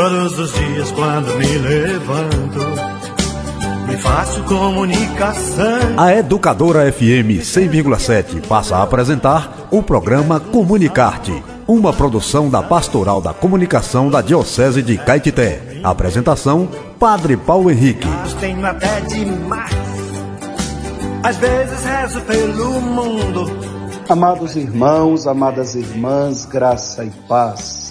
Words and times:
Todos 0.00 0.38
os 0.38 0.52
dias 0.54 0.90
quando 0.92 1.36
me 1.36 1.58
levanto, 1.58 2.58
me 3.86 3.98
faço 3.98 4.42
comunicação. 4.44 5.94
A 5.98 6.14
Educadora 6.14 6.90
FM 6.90 7.36
100,7 7.42 8.46
passa 8.46 8.76
a 8.76 8.82
apresentar 8.82 9.68
o 9.70 9.82
programa 9.82 10.40
Comunicarte, 10.40 11.44
uma 11.68 11.92
produção 11.92 12.48
da 12.48 12.62
Pastoral 12.62 13.20
da 13.20 13.34
Comunicação 13.34 14.08
da 14.08 14.22
Diocese 14.22 14.82
de 14.82 14.96
Caetité. 14.96 15.82
Apresentação: 15.84 16.66
Padre 16.98 17.36
Paulo 17.36 17.70
Henrique. 17.70 18.08
Tenho 18.40 18.64
até 18.64 19.02
demais. 19.02 19.74
Às 21.22 21.36
vezes 21.36 21.84
rezo 21.84 22.22
pelo 22.22 22.80
mundo. 22.80 23.50
Amados 24.08 24.56
irmãos, 24.56 25.26
amadas 25.26 25.74
irmãs, 25.74 26.46
graça 26.46 27.04
e 27.04 27.10
paz. 27.28 27.89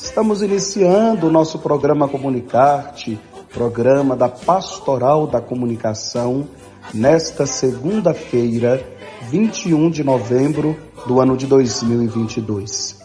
Estamos 0.00 0.42
iniciando 0.42 1.26
o 1.26 1.30
nosso 1.30 1.58
programa 1.58 2.06
Comunicarte, 2.06 3.18
programa 3.52 4.14
da 4.14 4.28
Pastoral 4.28 5.26
da 5.26 5.40
Comunicação, 5.40 6.46
nesta 6.94 7.46
segunda-feira, 7.46 8.80
21 9.28 9.90
de 9.90 10.04
novembro 10.04 10.76
do 11.04 11.20
ano 11.20 11.36
de 11.36 11.48
2022. 11.48 12.96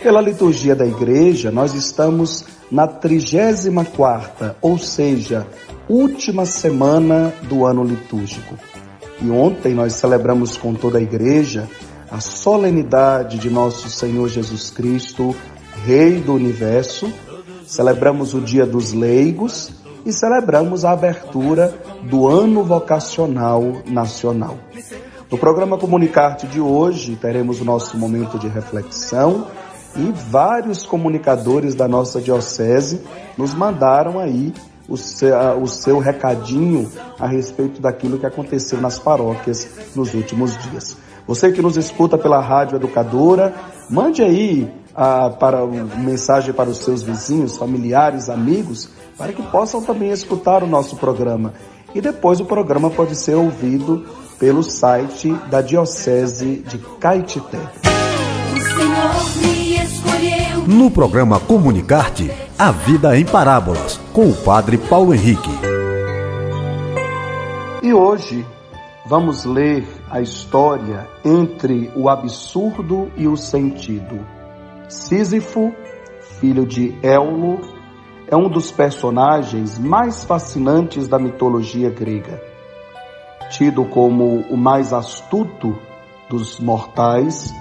Pela 0.00 0.20
liturgia 0.20 0.76
da 0.76 0.86
igreja, 0.86 1.50
nós 1.50 1.74
estamos 1.74 2.44
na 2.70 2.86
34ª, 2.86 4.54
ou 4.62 4.78
seja, 4.78 5.44
última 5.88 6.46
semana 6.46 7.34
do 7.48 7.66
ano 7.66 7.82
litúrgico. 7.82 8.56
E 9.20 9.28
ontem 9.28 9.74
nós 9.74 9.94
celebramos 9.94 10.56
com 10.56 10.72
toda 10.72 10.98
a 10.98 11.02
igreja 11.02 11.68
a 12.08 12.20
solenidade 12.20 13.38
de 13.38 13.50
nosso 13.50 13.90
Senhor 13.90 14.28
Jesus 14.28 14.70
Cristo, 14.70 15.34
Rei 15.84 16.20
do 16.20 16.34
Universo, 16.34 17.12
celebramos 17.66 18.34
o 18.34 18.40
Dia 18.40 18.66
dos 18.66 18.92
Leigos 18.92 19.70
e 20.04 20.12
celebramos 20.12 20.84
a 20.84 20.92
abertura 20.92 21.74
do 22.02 22.28
Ano 22.28 22.64
Vocacional 22.64 23.62
Nacional. 23.86 24.58
No 25.30 25.36
programa 25.36 25.76
Comunicarte 25.76 26.46
de 26.46 26.60
hoje, 26.60 27.16
teremos 27.16 27.60
o 27.60 27.64
nosso 27.64 27.98
momento 27.98 28.38
de 28.38 28.48
reflexão 28.48 29.46
e 29.96 30.12
vários 30.30 30.86
comunicadores 30.86 31.74
da 31.74 31.86
nossa 31.86 32.20
diocese 32.20 33.02
nos 33.36 33.54
mandaram 33.54 34.18
aí 34.18 34.52
o 34.88 34.96
seu, 34.96 35.36
o 35.60 35.66
seu 35.66 35.98
recadinho 35.98 36.90
a 37.18 37.26
respeito 37.26 37.80
daquilo 37.80 38.18
que 38.18 38.26
aconteceu 38.26 38.80
nas 38.80 38.98
paróquias 38.98 39.68
nos 39.94 40.14
últimos 40.14 40.56
dias. 40.58 40.96
Você 41.26 41.52
que 41.52 41.60
nos 41.60 41.76
escuta 41.76 42.16
pela 42.16 42.40
Rádio 42.40 42.76
Educadora, 42.76 43.54
mande 43.90 44.22
aí 44.22 44.72
ah, 45.00 45.30
para 45.30 45.64
mensagem 45.64 46.52
para 46.52 46.68
os 46.68 46.78
seus 46.78 47.04
vizinhos, 47.04 47.56
familiares, 47.56 48.28
amigos, 48.28 48.88
para 49.16 49.32
que 49.32 49.42
possam 49.44 49.80
também 49.80 50.10
escutar 50.10 50.64
o 50.64 50.66
nosso 50.66 50.96
programa. 50.96 51.54
E 51.94 52.00
depois 52.00 52.40
o 52.40 52.44
programa 52.44 52.90
pode 52.90 53.14
ser 53.14 53.36
ouvido 53.36 54.04
pelo 54.40 54.64
site 54.64 55.32
da 55.48 55.60
Diocese 55.60 56.64
de 56.66 56.78
Caetité. 56.98 57.60
No 60.66 60.90
programa 60.90 61.38
Comunicarte, 61.38 62.30
a 62.58 62.72
vida 62.72 63.16
em 63.16 63.24
parábolas, 63.24 64.00
com 64.12 64.28
o 64.28 64.34
Padre 64.34 64.76
Paulo 64.76 65.14
Henrique. 65.14 65.50
E 67.84 67.94
hoje 67.94 68.44
vamos 69.06 69.44
ler 69.44 69.86
a 70.10 70.20
história 70.20 71.08
entre 71.24 71.88
o 71.94 72.08
absurdo 72.08 73.10
e 73.16 73.28
o 73.28 73.36
sentido. 73.36 74.37
Sísifo, 74.88 75.74
filho 76.40 76.64
de 76.64 76.96
Éulo, 77.02 77.60
é 78.26 78.34
um 78.34 78.48
dos 78.48 78.72
personagens 78.72 79.78
mais 79.78 80.24
fascinantes 80.24 81.06
da 81.06 81.18
mitologia 81.18 81.90
grega. 81.90 82.42
Tido 83.50 83.84
como 83.84 84.40
o 84.48 84.56
mais 84.56 84.94
astuto 84.94 85.78
dos 86.30 86.58
mortais, 86.58 87.52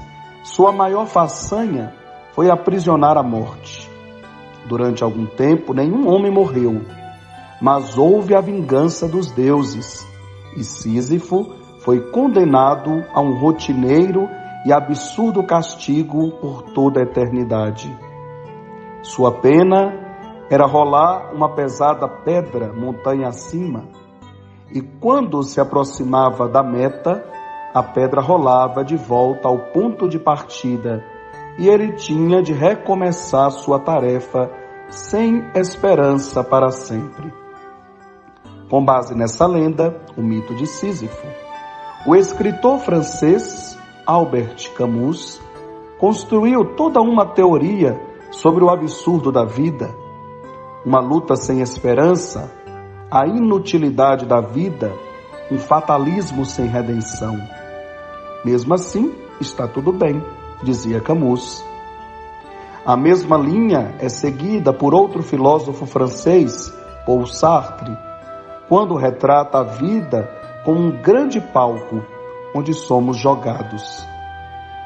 sua 0.41 0.71
maior 0.71 1.05
façanha 1.05 1.93
foi 2.31 2.49
aprisionar 2.49 3.17
a 3.17 3.23
morte. 3.23 3.89
Durante 4.65 5.03
algum 5.03 5.25
tempo, 5.25 5.73
nenhum 5.73 6.07
homem 6.07 6.31
morreu, 6.31 6.81
mas 7.61 7.97
houve 7.97 8.33
a 8.35 8.39
vingança 8.39 9.05
dos 9.05 9.31
deuses, 9.31 10.07
e 10.55 10.63
Sísifo 10.63 11.53
foi 11.79 12.09
condenado 12.09 13.03
a 13.13 13.19
um 13.19 13.37
rotineiro 13.37 14.29
e 14.65 14.73
absurdo 14.73 15.43
castigo 15.43 16.31
por 16.39 16.63
toda 16.73 16.99
a 16.99 17.03
eternidade. 17.03 17.95
Sua 19.01 19.31
pena 19.31 19.93
era 20.49 20.65
rolar 20.65 21.33
uma 21.33 21.53
pesada 21.53 22.07
pedra 22.07 22.73
montanha 22.73 23.27
acima, 23.27 23.85
e 24.71 24.81
quando 24.81 25.43
se 25.43 25.61
aproximava 25.61 26.47
da 26.47 26.61
meta, 26.61 27.23
a 27.73 27.83
pedra 27.83 28.21
rolava 28.21 28.83
de 28.83 28.95
volta 28.95 29.47
ao 29.47 29.59
ponto 29.71 30.09
de 30.09 30.19
partida 30.19 31.03
e 31.57 31.67
ele 31.67 31.93
tinha 31.93 32.41
de 32.41 32.53
recomeçar 32.53 33.51
sua 33.51 33.79
tarefa 33.79 34.49
sem 34.89 35.43
esperança 35.55 36.43
para 36.43 36.69
sempre. 36.69 37.33
Com 38.69 38.83
base 38.83 39.15
nessa 39.15 39.45
lenda, 39.47 40.01
o 40.17 40.21
mito 40.21 40.53
de 40.55 40.67
Sísifo, 40.67 41.27
o 42.05 42.15
escritor 42.15 42.79
francês 42.79 43.76
Albert 44.07 44.71
Camus, 44.73 45.41
construiu 45.99 46.63
toda 46.75 47.01
uma 47.01 47.25
teoria 47.25 47.99
sobre 48.31 48.63
o 48.63 48.69
absurdo 48.69 49.33
da 49.33 49.43
vida, 49.43 49.93
uma 50.85 51.01
luta 51.01 51.35
sem 51.35 51.59
esperança, 51.59 52.49
a 53.11 53.27
inutilidade 53.27 54.25
da 54.25 54.39
vida, 54.39 54.93
um 55.51 55.57
fatalismo 55.57 56.45
sem 56.45 56.67
redenção. 56.67 57.37
Mesmo 58.45 58.73
assim, 58.73 59.13
está 59.41 59.67
tudo 59.67 59.91
bem, 59.91 60.23
dizia 60.63 61.01
Camus. 61.01 61.61
A 62.85 62.95
mesma 62.95 63.37
linha 63.37 63.93
é 63.99 64.07
seguida 64.07 64.71
por 64.71 64.93
outro 64.93 65.21
filósofo 65.21 65.85
francês, 65.85 66.73
Paul 67.05 67.25
Sartre, 67.25 67.91
quando 68.69 68.95
retrata 68.95 69.57
a 69.57 69.63
vida 69.63 70.31
como 70.63 70.79
um 70.79 70.91
grande 71.01 71.41
palco 71.41 72.01
onde 72.57 72.73
somos 72.73 73.17
jogados. 73.17 74.05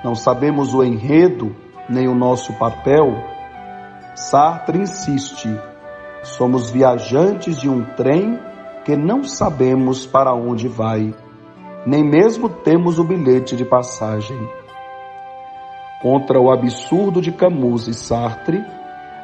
Não 0.03 0.13
sabemos 0.13 0.73
o 0.73 0.83
enredo 0.83 1.55
nem 1.87 2.07
o 2.07 2.15
nosso 2.15 2.53
papel. 2.53 3.15
Sartre 4.15 4.79
insiste: 4.79 5.49
somos 6.23 6.69
viajantes 6.69 7.57
de 7.57 7.69
um 7.69 7.83
trem 7.95 8.37
que 8.83 8.95
não 8.95 9.23
sabemos 9.23 10.05
para 10.05 10.33
onde 10.33 10.67
vai, 10.67 11.13
nem 11.85 12.03
mesmo 12.03 12.49
temos 12.49 12.99
o 12.99 13.03
bilhete 13.03 13.55
de 13.55 13.63
passagem. 13.63 14.37
Contra 16.01 16.39
o 16.41 16.51
absurdo 16.51 17.21
de 17.21 17.31
Camus 17.31 17.87
e 17.87 17.93
Sartre, 17.93 18.59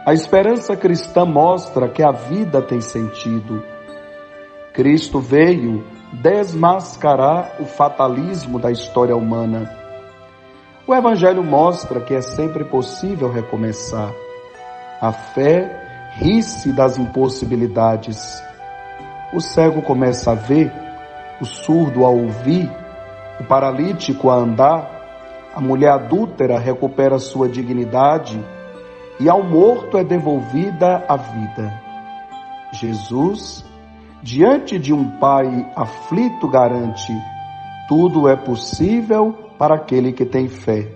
a 0.05 0.13
esperança 0.13 0.75
cristã 0.75 1.25
mostra 1.25 1.89
que 1.89 2.03
a 2.03 2.11
vida 2.11 2.61
tem 2.61 2.79
sentido. 2.79 3.76
Cristo 4.77 5.19
veio 5.19 5.83
desmascarar 6.21 7.55
o 7.59 7.65
fatalismo 7.65 8.59
da 8.59 8.71
história 8.71 9.17
humana. 9.17 9.67
O 10.85 10.93
Evangelho 10.93 11.43
mostra 11.43 11.99
que 11.99 12.13
é 12.13 12.21
sempre 12.21 12.63
possível 12.63 13.27
recomeçar. 13.27 14.13
A 15.01 15.11
fé 15.11 16.11
ri-se 16.17 16.71
das 16.73 16.99
impossibilidades. 16.99 18.39
O 19.33 19.41
cego 19.41 19.81
começa 19.81 20.33
a 20.33 20.35
ver, 20.35 20.71
o 21.41 21.45
surdo 21.45 22.05
a 22.05 22.09
ouvir, 22.09 22.71
o 23.39 23.45
paralítico 23.45 24.29
a 24.29 24.35
andar, 24.35 25.49
a 25.55 25.59
mulher 25.59 25.89
adúltera 25.89 26.59
recupera 26.59 27.17
sua 27.17 27.49
dignidade 27.49 28.39
e 29.19 29.27
ao 29.27 29.41
morto 29.41 29.97
é 29.97 30.03
devolvida 30.03 31.03
a 31.07 31.17
vida. 31.17 31.73
Jesus 32.73 33.65
diante 34.21 34.79
de 34.79 34.93
um 34.93 35.17
pai 35.19 35.71
aflito, 35.75 36.47
garante: 36.47 37.13
tudo 37.87 38.27
é 38.27 38.35
possível 38.35 39.33
para 39.57 39.75
aquele 39.75 40.11
que 40.11 40.25
tem 40.25 40.47
fé. 40.47 40.91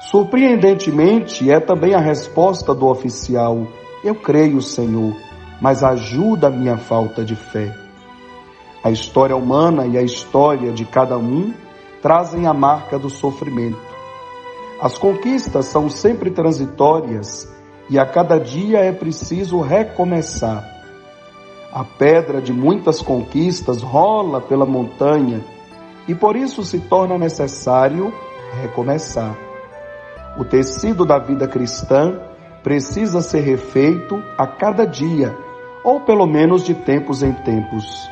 Surpreendentemente, 0.00 1.50
é 1.50 1.58
também 1.58 1.94
a 1.94 2.00
resposta 2.00 2.74
do 2.74 2.86
oficial: 2.86 3.66
Eu 4.04 4.14
creio, 4.14 4.60
Senhor, 4.62 5.14
mas 5.60 5.82
ajuda 5.82 6.48
a 6.48 6.50
minha 6.50 6.76
falta 6.76 7.24
de 7.24 7.34
fé. 7.34 7.74
A 8.84 8.90
história 8.90 9.36
humana 9.36 9.86
e 9.86 9.98
a 9.98 10.02
história 10.02 10.70
de 10.72 10.84
cada 10.84 11.18
um 11.18 11.52
trazem 12.00 12.46
a 12.46 12.54
marca 12.54 12.98
do 12.98 13.10
sofrimento. 13.10 13.96
As 14.80 14.96
conquistas 14.96 15.66
são 15.66 15.88
sempre 15.88 16.30
transitórias 16.30 17.52
e 17.88 17.98
a 17.98 18.06
cada 18.06 18.38
dia 18.38 18.78
é 18.78 18.92
preciso 18.92 19.60
recomeçar. 19.60 20.75
A 21.76 21.84
pedra 21.84 22.40
de 22.40 22.54
muitas 22.54 23.02
conquistas 23.02 23.82
rola 23.82 24.40
pela 24.40 24.64
montanha 24.64 25.44
e 26.08 26.14
por 26.14 26.34
isso 26.34 26.64
se 26.64 26.80
torna 26.80 27.18
necessário 27.18 28.14
recomeçar. 28.62 29.36
O 30.38 30.44
tecido 30.46 31.04
da 31.04 31.18
vida 31.18 31.46
cristã 31.46 32.18
precisa 32.62 33.20
ser 33.20 33.40
refeito 33.40 34.16
a 34.38 34.46
cada 34.46 34.86
dia, 34.86 35.36
ou 35.84 36.00
pelo 36.00 36.24
menos 36.24 36.64
de 36.64 36.72
tempos 36.72 37.22
em 37.22 37.34
tempos. 37.34 38.08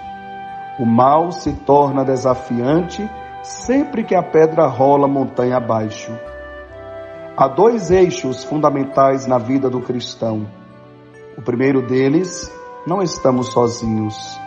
O 0.79 0.85
mal 0.85 1.33
se 1.33 1.55
torna 1.55 2.05
desafiante 2.05 3.09
sempre 3.43 4.05
que 4.05 4.15
a 4.15 4.23
pedra 4.23 4.67
rola 4.67 5.09
montanha 5.09 5.57
abaixo. 5.57 6.13
Há 7.35 7.49
dois 7.49 7.91
eixos 7.91 8.45
fundamentais 8.45 9.27
na 9.27 9.39
vida 9.39 9.71
do 9.71 9.81
cristão. 9.81 10.47
O 11.39 11.41
primeiro 11.41 11.81
deles, 11.81 12.53
não 12.87 13.03
estamos 13.03 13.49
sozinhos. 13.49 14.39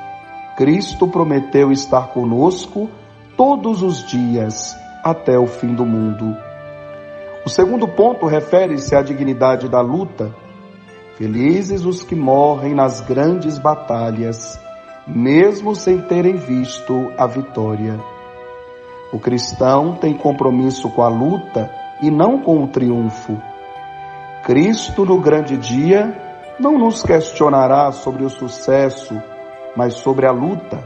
Cristo 0.55 1.07
prometeu 1.07 1.71
estar 1.71 2.07
conosco 2.09 2.89
todos 3.35 3.81
os 3.81 4.05
dias 4.05 4.75
até 5.03 5.37
o 5.37 5.47
fim 5.47 5.73
do 5.73 5.85
mundo. 5.85 6.35
O 7.45 7.49
segundo 7.49 7.87
ponto 7.87 8.25
refere-se 8.25 8.95
à 8.95 9.01
dignidade 9.01 9.69
da 9.69 9.79
luta. 9.79 10.35
Felizes 11.15 11.85
os 11.85 12.03
que 12.03 12.15
morrem 12.15 12.75
nas 12.75 13.01
grandes 13.01 13.57
batalhas, 13.57 14.59
mesmo 15.07 15.75
sem 15.75 16.01
terem 16.01 16.35
visto 16.35 17.11
a 17.17 17.25
vitória. 17.25 17.99
O 19.13 19.19
cristão 19.19 19.95
tem 19.95 20.13
compromisso 20.13 20.89
com 20.89 21.01
a 21.01 21.07
luta 21.07 21.71
e 22.01 22.11
não 22.11 22.39
com 22.39 22.63
o 22.63 22.67
triunfo. 22.67 23.41
Cristo, 24.43 25.05
no 25.05 25.19
grande 25.19 25.57
dia, 25.57 26.26
não 26.59 26.77
nos 26.77 27.03
questionará 27.03 27.91
sobre 27.91 28.23
o 28.23 28.29
sucesso, 28.29 29.13
mas 29.75 29.95
sobre 29.95 30.25
a 30.25 30.31
luta. 30.31 30.83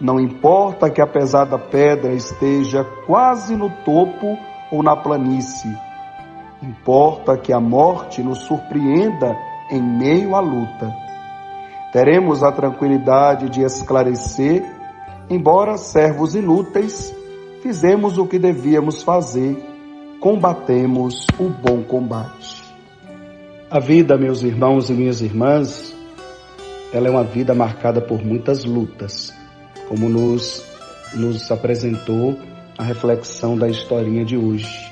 Não 0.00 0.20
importa 0.20 0.88
que 0.88 1.00
a 1.00 1.06
pesada 1.06 1.58
pedra 1.58 2.12
esteja 2.12 2.84
quase 3.06 3.56
no 3.56 3.70
topo 3.84 4.38
ou 4.70 4.82
na 4.82 4.94
planície, 4.94 5.76
importa 6.62 7.36
que 7.36 7.52
a 7.52 7.58
morte 7.58 8.22
nos 8.22 8.38
surpreenda 8.40 9.36
em 9.70 9.82
meio 9.82 10.34
à 10.36 10.40
luta. 10.40 10.94
Teremos 11.92 12.42
a 12.44 12.52
tranquilidade 12.52 13.48
de 13.48 13.62
esclarecer, 13.62 14.64
embora 15.28 15.76
servos 15.76 16.34
inúteis, 16.34 17.14
fizemos 17.62 18.18
o 18.18 18.26
que 18.26 18.38
devíamos 18.38 19.02
fazer 19.02 19.68
combatemos 20.20 21.26
o 21.38 21.48
bom 21.48 21.82
combate. 21.84 22.57
A 23.70 23.80
vida, 23.80 24.16
meus 24.16 24.42
irmãos 24.42 24.88
e 24.88 24.94
minhas 24.94 25.20
irmãs, 25.20 25.94
ela 26.90 27.06
é 27.06 27.10
uma 27.10 27.22
vida 27.22 27.54
marcada 27.54 28.00
por 28.00 28.24
muitas 28.24 28.64
lutas, 28.64 29.30
como 29.88 30.08
nos, 30.08 30.64
nos 31.12 31.50
apresentou 31.50 32.34
a 32.78 32.82
reflexão 32.82 33.58
da 33.58 33.68
historinha 33.68 34.24
de 34.24 34.38
hoje. 34.38 34.90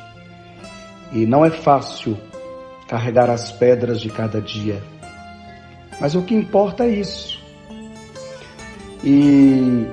E 1.10 1.24
não 1.24 1.42
é 1.42 1.48
fácil 1.48 2.18
carregar 2.86 3.30
as 3.30 3.50
pedras 3.50 3.98
de 3.98 4.10
cada 4.10 4.42
dia, 4.42 4.82
mas 5.98 6.14
o 6.14 6.20
que 6.20 6.34
importa 6.34 6.84
é 6.84 6.90
isso. 6.90 7.42
E 9.02 9.86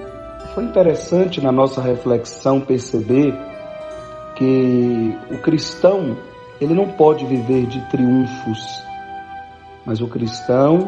foi 0.54 0.66
interessante 0.66 1.40
na 1.40 1.54
nossa 1.54 1.82
reflexão 1.82 2.60
perceber 2.60 3.34
que 4.36 5.18
o 5.32 5.38
cristão 5.38 6.18
ele 6.64 6.74
não 6.74 6.88
pode 6.88 7.26
viver 7.26 7.66
de 7.66 7.82
triunfos, 7.90 8.84
mas 9.86 10.02
o 10.02 10.08
cristão 10.08 10.88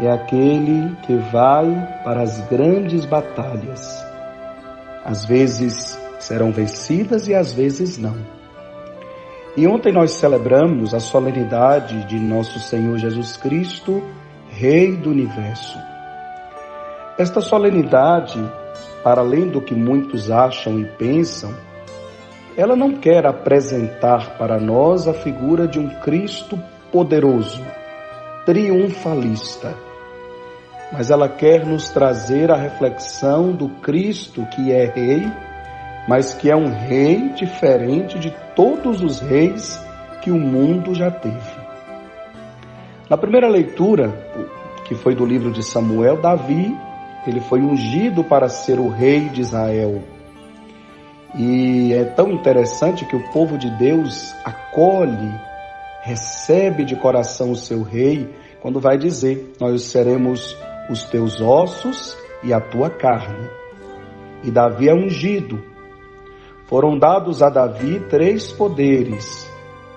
é 0.00 0.10
aquele 0.10 0.96
que 1.02 1.14
vai 1.14 2.00
para 2.04 2.22
as 2.22 2.40
grandes 2.48 3.04
batalhas. 3.04 4.04
Às 5.04 5.24
vezes 5.24 5.98
serão 6.18 6.50
vencidas 6.52 7.28
e 7.28 7.34
às 7.34 7.52
vezes 7.52 7.98
não. 7.98 8.16
E 9.56 9.66
ontem 9.66 9.92
nós 9.92 10.12
celebramos 10.12 10.94
a 10.94 11.00
solenidade 11.00 12.04
de 12.04 12.18
nosso 12.18 12.58
Senhor 12.58 12.96
Jesus 12.98 13.36
Cristo, 13.36 14.02
Rei 14.48 14.96
do 14.96 15.10
Universo. 15.10 15.78
Esta 17.18 17.40
solenidade, 17.40 18.42
para 19.04 19.20
além 19.20 19.48
do 19.48 19.60
que 19.60 19.74
muitos 19.74 20.30
acham 20.30 20.80
e 20.80 20.84
pensam, 20.84 21.54
ela 22.56 22.76
não 22.76 22.92
quer 22.92 23.26
apresentar 23.26 24.36
para 24.36 24.58
nós 24.58 25.08
a 25.08 25.14
figura 25.14 25.66
de 25.66 25.78
um 25.78 25.88
Cristo 26.00 26.58
poderoso, 26.90 27.62
triunfalista, 28.44 29.74
mas 30.92 31.10
ela 31.10 31.28
quer 31.28 31.66
nos 31.66 31.88
trazer 31.88 32.50
a 32.50 32.56
reflexão 32.56 33.52
do 33.52 33.68
Cristo 33.80 34.46
que 34.46 34.70
é 34.70 34.84
Rei, 34.84 35.26
mas 36.06 36.34
que 36.34 36.50
é 36.50 36.56
um 36.56 36.70
Rei 36.70 37.30
diferente 37.30 38.18
de 38.18 38.30
todos 38.54 39.02
os 39.02 39.20
reis 39.20 39.80
que 40.20 40.30
o 40.30 40.38
mundo 40.38 40.94
já 40.94 41.10
teve. 41.10 41.62
Na 43.08 43.16
primeira 43.16 43.48
leitura, 43.48 44.12
que 44.84 44.94
foi 44.94 45.14
do 45.14 45.24
livro 45.24 45.50
de 45.50 45.62
Samuel, 45.62 46.20
Davi, 46.20 46.76
ele 47.26 47.40
foi 47.40 47.60
ungido 47.60 48.22
para 48.24 48.48
ser 48.48 48.78
o 48.78 48.88
rei 48.88 49.28
de 49.28 49.40
Israel. 49.40 50.02
E 51.34 51.94
é 51.94 52.04
tão 52.04 52.30
interessante 52.30 53.06
que 53.06 53.16
o 53.16 53.32
povo 53.32 53.56
de 53.56 53.70
Deus 53.78 54.34
acolhe, 54.44 55.32
recebe 56.02 56.84
de 56.84 56.94
coração 56.94 57.52
o 57.52 57.56
seu 57.56 57.82
rei, 57.82 58.28
quando 58.60 58.78
vai 58.78 58.98
dizer: 58.98 59.54
Nós 59.58 59.82
seremos 59.84 60.54
os 60.90 61.04
teus 61.04 61.40
ossos 61.40 62.16
e 62.42 62.52
a 62.52 62.60
tua 62.60 62.90
carne. 62.90 63.48
E 64.44 64.50
Davi 64.50 64.90
é 64.90 64.94
ungido. 64.94 65.62
Foram 66.66 66.98
dados 66.98 67.42
a 67.42 67.48
Davi 67.48 68.00
três 68.10 68.52
poderes: 68.52 69.50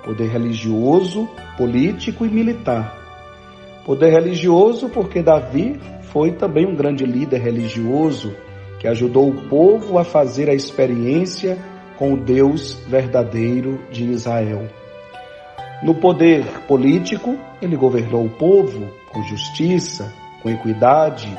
poder 0.05 0.29
religioso, 0.29 1.27
político 1.57 2.25
e 2.25 2.29
militar. 2.29 3.03
Poder 3.85 4.09
religioso, 4.11 4.87
porque 4.87 5.21
Davi 5.21 5.79
foi 6.13 6.31
também 6.31 6.65
um 6.65 6.75
grande 6.75 7.05
líder 7.05 7.41
religioso 7.41 8.33
que 8.85 8.89
ajudou 8.89 9.29
o 9.29 9.49
povo 9.49 9.97
a 9.97 10.03
fazer 10.03 10.47
a 10.47 10.53
experiência 10.53 11.57
com 11.97 12.13
o 12.13 12.17
Deus 12.17 12.75
verdadeiro 12.87 13.81
de 13.89 14.03
Israel. 14.11 14.67
No 15.81 15.95
poder 15.95 16.45
político, 16.67 17.35
ele 17.59 17.75
governou 17.75 18.23
o 18.23 18.29
povo 18.29 18.87
com 19.11 19.23
justiça, 19.23 20.13
com 20.43 20.51
equidade, 20.51 21.35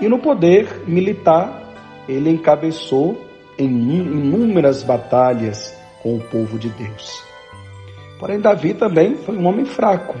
e 0.00 0.08
no 0.08 0.18
poder 0.18 0.82
militar, 0.84 1.62
ele 2.08 2.28
encabeçou 2.28 3.24
em 3.56 3.68
inúmeras 3.68 4.82
batalhas 4.82 5.72
com 6.02 6.16
o 6.16 6.20
povo 6.20 6.58
de 6.58 6.70
Deus. 6.70 7.22
Porém, 8.18 8.40
Davi 8.40 8.74
também 8.74 9.14
foi 9.14 9.36
um 9.36 9.46
homem 9.46 9.64
fraco. 9.64 10.20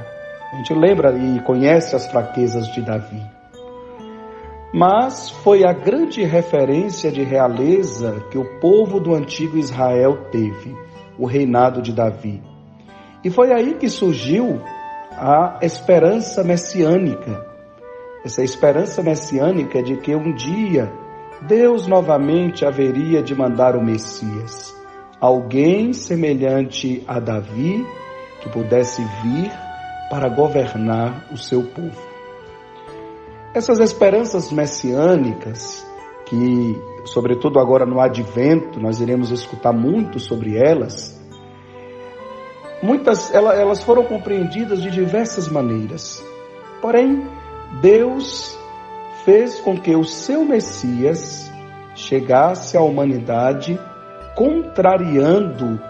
A 0.52 0.56
gente 0.58 0.72
lembra 0.72 1.18
e 1.18 1.40
conhece 1.40 1.96
as 1.96 2.06
fraquezas 2.06 2.68
de 2.68 2.80
Davi 2.80 3.37
mas 4.72 5.30
foi 5.30 5.64
a 5.64 5.72
grande 5.72 6.22
referência 6.24 7.10
de 7.10 7.22
realeza 7.22 8.24
que 8.30 8.38
o 8.38 8.58
povo 8.60 9.00
do 9.00 9.14
antigo 9.14 9.56
Israel 9.56 10.26
teve, 10.30 10.76
o 11.18 11.26
reinado 11.26 11.80
de 11.80 11.92
Davi. 11.92 12.42
E 13.24 13.30
foi 13.30 13.52
aí 13.52 13.74
que 13.74 13.88
surgiu 13.88 14.60
a 15.12 15.58
esperança 15.62 16.44
messiânica. 16.44 17.46
Essa 18.24 18.42
esperança 18.42 19.02
messiânica 19.02 19.82
de 19.82 19.96
que 19.96 20.14
um 20.14 20.34
dia 20.34 20.92
Deus 21.42 21.86
novamente 21.86 22.64
haveria 22.64 23.22
de 23.22 23.34
mandar 23.34 23.76
o 23.76 23.82
Messias, 23.82 24.74
alguém 25.20 25.92
semelhante 25.92 27.04
a 27.06 27.20
Davi 27.20 27.86
que 28.40 28.48
pudesse 28.48 29.02
vir 29.22 29.50
para 30.10 30.28
governar 30.28 31.26
o 31.32 31.36
seu 31.36 31.62
povo. 31.62 32.07
Essas 33.58 33.80
esperanças 33.80 34.52
messiânicas, 34.52 35.84
que, 36.26 36.80
sobretudo 37.06 37.58
agora 37.58 37.84
no 37.84 38.00
advento, 38.00 38.78
nós 38.78 39.00
iremos 39.00 39.32
escutar 39.32 39.72
muito 39.72 40.20
sobre 40.20 40.56
elas, 40.56 41.20
muitas 42.80 43.34
elas 43.34 43.82
foram 43.82 44.04
compreendidas 44.04 44.80
de 44.80 44.92
diversas 44.92 45.48
maneiras. 45.48 46.24
Porém, 46.80 47.28
Deus 47.82 48.56
fez 49.24 49.58
com 49.58 49.76
que 49.76 49.96
o 49.96 50.04
seu 50.04 50.44
Messias 50.44 51.50
chegasse 51.96 52.76
à 52.76 52.80
humanidade 52.80 53.76
contrariando 54.36 55.80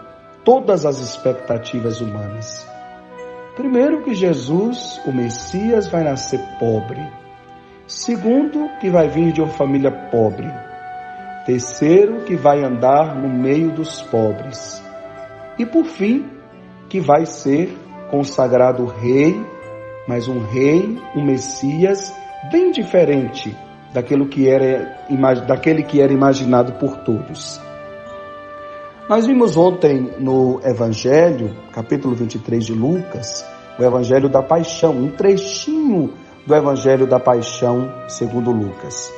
todas 0.43 0.87
as 0.87 1.01
expectativas 1.01 2.01
humanas. 2.01 2.67
Primeiro 3.57 4.05
que 4.05 4.15
Jesus, 4.15 4.99
o 5.05 5.13
Messias, 5.13 5.87
vai 5.87 6.03
nascer 6.03 6.41
pobre. 6.59 7.28
Segundo, 7.89 8.69
que 8.81 8.91
vai 8.91 9.09
vir 9.09 9.33
de 9.33 9.41
uma 9.41 9.51
família 9.51 9.91
pobre. 9.91 10.47
Terceiro, 11.47 12.21
que 12.21 12.37
vai 12.37 12.63
andar 12.63 13.17
no 13.17 13.31
meio 13.31 13.71
dos 13.71 14.03
pobres. 14.03 14.83
E 15.59 15.65
por 15.65 15.87
fim, 15.87 16.27
que 16.91 17.01
vai 17.01 17.25
ser 17.25 17.75
consagrado 18.11 18.85
rei, 18.85 19.35
mas 20.07 20.29
um 20.29 20.39
rei, 20.39 20.99
um 21.17 21.25
Messias 21.25 22.15
bem 22.53 22.71
diferente 22.73 23.57
daquilo 23.95 24.29
que 24.29 24.47
era, 24.47 24.99
daquele 25.47 25.83
que 25.83 26.03
era 26.03 26.13
imaginado 26.13 26.75
por 26.75 26.95
todos. 26.99 27.59
Nós 29.09 29.27
vimos 29.27 29.57
ontem 29.57 30.13
no 30.19 30.61
Evangelho, 30.63 31.57
capítulo 31.73 32.15
23 32.15 32.67
de 32.67 32.75
Lucas, 32.75 33.43
o 33.79 33.83
Evangelho 33.83 34.29
da 34.29 34.43
Paixão, 34.43 34.93
um 34.93 35.11
trechinho 35.11 36.13
do 36.49 36.55
Evangelho 36.55 37.07
da 37.07 37.21
Paixão 37.21 37.93
segundo 38.09 38.51
Lucas. 38.51 39.13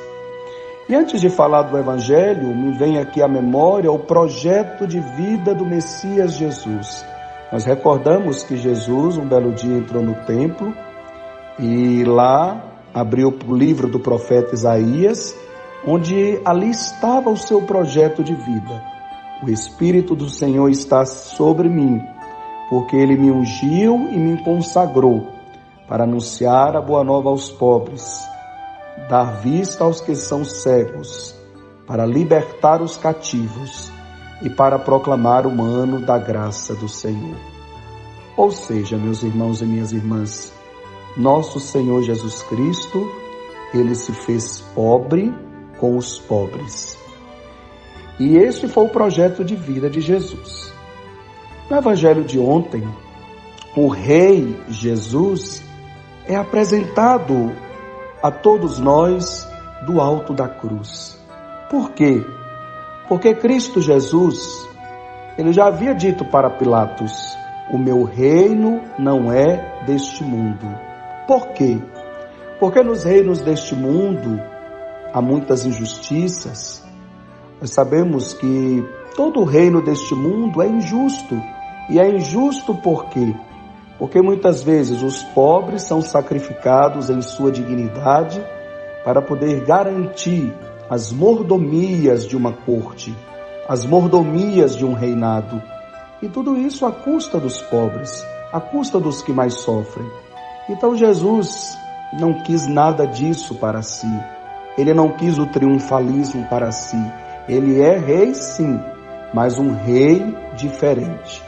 E 0.89 0.93
antes 0.93 1.21
de 1.21 1.29
falar 1.29 1.61
do 1.61 1.77
Evangelho, 1.77 2.53
me 2.53 2.77
vem 2.77 2.97
aqui 2.97 3.23
à 3.23 3.27
memória 3.27 3.89
o 3.89 3.97
projeto 3.97 4.85
de 4.85 4.99
vida 4.99 5.55
do 5.55 5.65
Messias 5.65 6.33
Jesus. 6.33 7.05
Nós 7.49 7.63
recordamos 7.63 8.43
que 8.43 8.57
Jesus, 8.57 9.15
um 9.15 9.25
belo 9.25 9.53
dia, 9.53 9.77
entrou 9.77 10.03
no 10.03 10.13
templo 10.25 10.73
e 11.57 12.03
lá 12.03 12.65
abriu 12.93 13.33
o 13.47 13.55
livro 13.55 13.87
do 13.87 13.97
profeta 13.97 14.53
Isaías, 14.53 15.33
onde 15.87 16.37
ali 16.43 16.69
estava 16.69 17.29
o 17.29 17.37
seu 17.37 17.61
projeto 17.61 18.21
de 18.21 18.35
vida. 18.35 18.83
O 19.41 19.49
Espírito 19.49 20.17
do 20.17 20.27
Senhor 20.27 20.67
está 20.67 21.05
sobre 21.05 21.69
mim, 21.69 22.01
porque 22.69 22.97
ele 22.97 23.15
me 23.15 23.31
ungiu 23.31 24.09
e 24.11 24.17
me 24.17 24.43
consagrou 24.43 25.40
para 25.91 26.05
anunciar 26.05 26.77
a 26.77 26.81
boa 26.81 27.03
nova 27.03 27.27
aos 27.27 27.51
pobres 27.51 28.25
dar 29.09 29.41
vista 29.41 29.83
aos 29.83 29.99
que 29.99 30.15
são 30.15 30.45
cegos, 30.45 31.35
para 31.85 32.05
libertar 32.05 32.81
os 32.81 32.95
cativos 32.95 33.91
e 34.41 34.49
para 34.49 34.79
proclamar 34.79 35.45
o 35.45 35.61
ano 35.61 35.99
da 35.99 36.17
graça 36.17 36.73
do 36.75 36.87
Senhor. 36.87 37.35
Ou 38.37 38.51
seja, 38.51 38.95
meus 38.97 39.21
irmãos 39.21 39.61
e 39.61 39.65
minhas 39.65 39.91
irmãs, 39.91 40.53
nosso 41.17 41.59
Senhor 41.59 42.01
Jesus 42.03 42.41
Cristo, 42.43 43.05
ele 43.73 43.93
se 43.93 44.13
fez 44.13 44.61
pobre 44.73 45.33
com 45.77 45.97
os 45.97 46.19
pobres. 46.19 46.97
E 48.17 48.37
esse 48.37 48.65
foi 48.69 48.85
o 48.85 48.89
projeto 48.89 49.43
de 49.43 49.57
vida 49.57 49.89
de 49.89 49.99
Jesus. 49.99 50.73
No 51.69 51.75
evangelho 51.75 52.23
de 52.23 52.39
ontem, 52.39 52.87
o 53.75 53.89
rei 53.89 54.57
Jesus 54.69 55.69
é 56.27 56.35
apresentado 56.35 57.51
a 58.21 58.31
todos 58.31 58.79
nós 58.79 59.47
do 59.85 59.99
alto 59.99 60.33
da 60.33 60.47
cruz. 60.47 61.19
Por 61.69 61.91
quê? 61.91 62.23
Porque 63.07 63.33
Cristo 63.33 63.81
Jesus, 63.81 64.39
ele 65.37 65.51
já 65.51 65.67
havia 65.67 65.93
dito 65.93 66.23
para 66.25 66.49
Pilatos: 66.49 67.11
O 67.71 67.77
meu 67.77 68.03
reino 68.03 68.81
não 68.97 69.31
é 69.31 69.83
deste 69.85 70.23
mundo. 70.23 70.67
Por 71.27 71.47
quê? 71.49 71.77
Porque 72.59 72.83
nos 72.83 73.03
reinos 73.03 73.39
deste 73.39 73.75
mundo 73.75 74.39
há 75.13 75.21
muitas 75.21 75.65
injustiças. 75.65 76.83
Nós 77.59 77.71
sabemos 77.71 78.33
que 78.33 78.85
todo 79.15 79.41
o 79.41 79.45
reino 79.45 79.81
deste 79.81 80.13
mundo 80.13 80.61
é 80.61 80.67
injusto. 80.67 81.35
E 81.89 81.99
é 81.99 82.09
injusto 82.09 82.75
por 82.75 83.05
quê? 83.05 83.35
Porque 84.01 84.19
muitas 84.19 84.63
vezes 84.63 85.03
os 85.03 85.21
pobres 85.21 85.83
são 85.83 86.01
sacrificados 86.01 87.11
em 87.11 87.21
sua 87.21 87.51
dignidade 87.51 88.43
para 89.05 89.21
poder 89.21 89.63
garantir 89.63 90.51
as 90.89 91.11
mordomias 91.11 92.25
de 92.25 92.35
uma 92.35 92.51
corte, 92.51 93.15
as 93.69 93.85
mordomias 93.85 94.75
de 94.75 94.83
um 94.83 94.93
reinado. 94.93 95.61
E 96.19 96.27
tudo 96.27 96.57
isso 96.57 96.83
à 96.83 96.91
custa 96.91 97.39
dos 97.39 97.61
pobres, 97.61 98.25
à 98.51 98.59
custa 98.59 98.99
dos 98.99 99.21
que 99.21 99.31
mais 99.31 99.53
sofrem. 99.53 100.09
Então 100.67 100.97
Jesus 100.97 101.77
não 102.19 102.41
quis 102.41 102.65
nada 102.65 103.05
disso 103.05 103.53
para 103.53 103.83
si. 103.83 104.11
Ele 104.79 104.95
não 104.95 105.09
quis 105.09 105.37
o 105.37 105.45
triunfalismo 105.45 106.47
para 106.47 106.71
si. 106.71 106.97
Ele 107.47 107.79
é 107.79 107.99
rei, 107.99 108.33
sim, 108.33 108.79
mas 109.31 109.59
um 109.59 109.75
rei 109.75 110.35
diferente. 110.55 111.40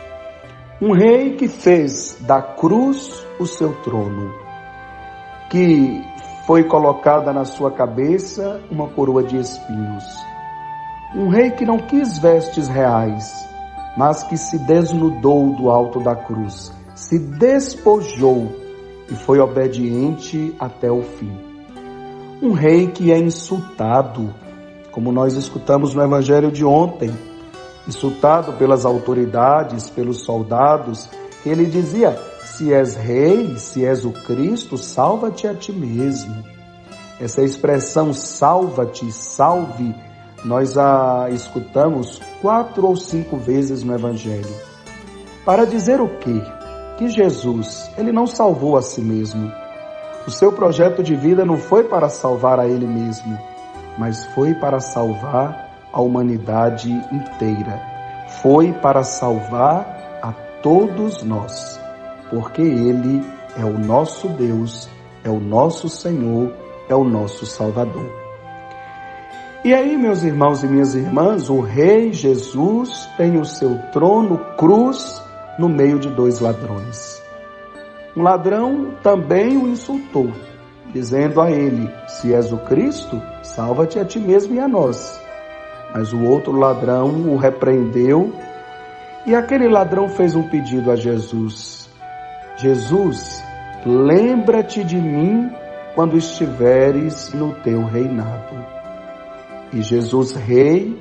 Um 0.82 0.92
rei 0.92 1.36
que 1.36 1.48
fez 1.48 2.18
da 2.22 2.42
cruz 2.42 3.26
o 3.40 3.46
seu 3.46 3.74
trono, 3.84 4.34
que 5.50 6.04
foi 6.48 6.64
colocada 6.64 7.32
na 7.32 7.46
sua 7.46 7.72
cabeça 7.72 8.60
uma 8.72 8.88
coroa 8.88 9.24
de 9.24 9.38
espinhos. 9.38 10.04
Um 11.16 11.30
rei 11.30 11.52
que 11.52 11.64
não 11.64 11.78
quis 11.78 12.18
vestes 12.18 12.68
reais, 12.68 13.48
mas 13.96 14.24
que 14.24 14.36
se 14.36 14.58
desnudou 14.58 15.56
do 15.56 15.70
alto 15.70 16.00
da 16.00 16.16
cruz, 16.16 16.74
se 16.96 17.20
despojou 17.20 18.52
e 19.10 19.14
foi 19.14 19.40
obediente 19.40 20.56
até 20.60 20.92
o 20.92 21.04
fim. 21.04 21.32
Um 22.42 22.52
rei 22.52 22.88
que 22.88 23.12
é 23.12 23.18
insultado, 23.18 24.34
como 24.92 25.12
nós 25.12 25.36
escutamos 25.36 25.94
no 25.94 26.02
evangelho 26.02 26.52
de 26.52 26.66
ontem, 26.66 27.14
insultado 27.88 28.54
pelas 28.54 28.86
autoridades, 28.86 29.90
pelos 29.90 30.24
soldados, 30.24 31.10
ele 31.46 31.66
dizia: 31.66 32.18
Se 32.44 32.74
és 32.74 32.96
rei, 32.96 33.58
se 33.58 33.86
és 33.86 34.06
o 34.06 34.12
Cristo, 34.12 34.78
salva-te 34.78 35.48
a 35.48 35.54
ti 35.54 35.72
mesmo. 35.72 36.44
Essa 37.20 37.42
expressão 37.42 38.14
salva-te, 38.14 39.12
salve, 39.12 39.96
nós 40.44 40.78
a 40.78 41.30
escutamos 41.32 42.20
quatro 42.42 42.88
ou 42.88 42.96
cinco 42.96 43.38
vezes 43.38 43.84
no 43.84 43.94
Evangelho. 43.94 44.54
Para 45.46 45.66
dizer 45.66 46.02
o 46.02 46.08
quê? 46.20 46.42
Que 46.98 47.08
Jesus, 47.10 47.90
ele 47.98 48.12
não 48.12 48.28
salvou 48.28 48.78
a 48.78 48.82
si 48.82 49.02
mesmo. 49.02 49.52
O 50.26 50.32
seu 50.32 50.54
projeto 50.54 51.04
de 51.04 51.16
vida 51.16 51.44
não 51.44 51.58
foi 51.58 51.84
para 51.84 52.08
salvar 52.08 52.60
a 52.60 52.66
ele 52.68 52.88
mesmo, 52.88 53.38
mas 53.98 54.26
foi 54.28 54.54
para 54.56 54.80
salvar 54.80 55.63
a 55.94 56.02
humanidade 56.02 56.92
inteira. 57.12 57.80
Foi 58.42 58.74
para 58.74 59.04
salvar 59.04 60.20
a 60.22 60.32
todos 60.62 61.24
nós, 61.24 61.80
porque 62.30 62.62
Ele 62.62 63.24
é 63.56 63.64
o 63.64 63.78
nosso 63.78 64.28
Deus, 64.30 64.90
é 65.24 65.30
o 65.30 65.40
nosso 65.40 65.88
Senhor, 65.88 66.52
é 66.90 66.96
o 66.96 67.04
nosso 67.04 67.46
Salvador. 67.46 68.24
E 69.64 69.74
aí, 69.74 69.96
meus 69.96 70.24
irmãos 70.24 70.62
e 70.62 70.68
minhas 70.68 70.94
irmãs, 70.94 71.50
o 71.50 71.62
Rei 71.62 72.12
Jesus 72.12 73.08
tem 73.16 73.40
o 73.40 73.46
seu 73.46 73.78
trono 73.94 74.38
cruz 74.58 75.22
no 75.58 75.70
meio 75.70 76.00
de 76.00 76.10
dois 76.10 76.42
ladrões. 76.42 77.22
Um 78.16 78.24
ladrão 78.24 78.96
também 79.02 79.58
o 79.58 79.68
insultou, 79.68 80.30
dizendo 80.92 81.40
a 81.40 81.50
ele: 81.50 81.90
Se 82.08 82.34
és 82.34 82.52
o 82.52 82.58
Cristo, 82.58 83.22
salva-te 83.42 83.98
a 83.98 84.04
ti 84.04 84.20
mesmo 84.20 84.54
e 84.56 84.60
a 84.60 84.68
nós. 84.68 85.23
Mas 85.94 86.12
o 86.12 86.24
outro 86.24 86.52
ladrão 86.54 87.30
o 87.30 87.38
repreendeu 87.38 88.34
e 89.26 89.36
aquele 89.36 89.70
ladrão 89.70 90.10
fez 90.10 90.36
um 90.36 90.50
pedido 90.50 90.92
a 90.92 90.96
Jesus: 90.96 91.88
Jesus, 92.58 93.44
lembra-te 93.86 94.84
de 94.84 94.98
mim 94.98 95.50
quando 95.94 96.18
estiveres 96.18 97.32
no 97.34 97.54
teu 97.62 97.86
reinado. 97.86 98.56
E 99.72 99.82
Jesus, 99.82 100.34
rei, 100.34 101.00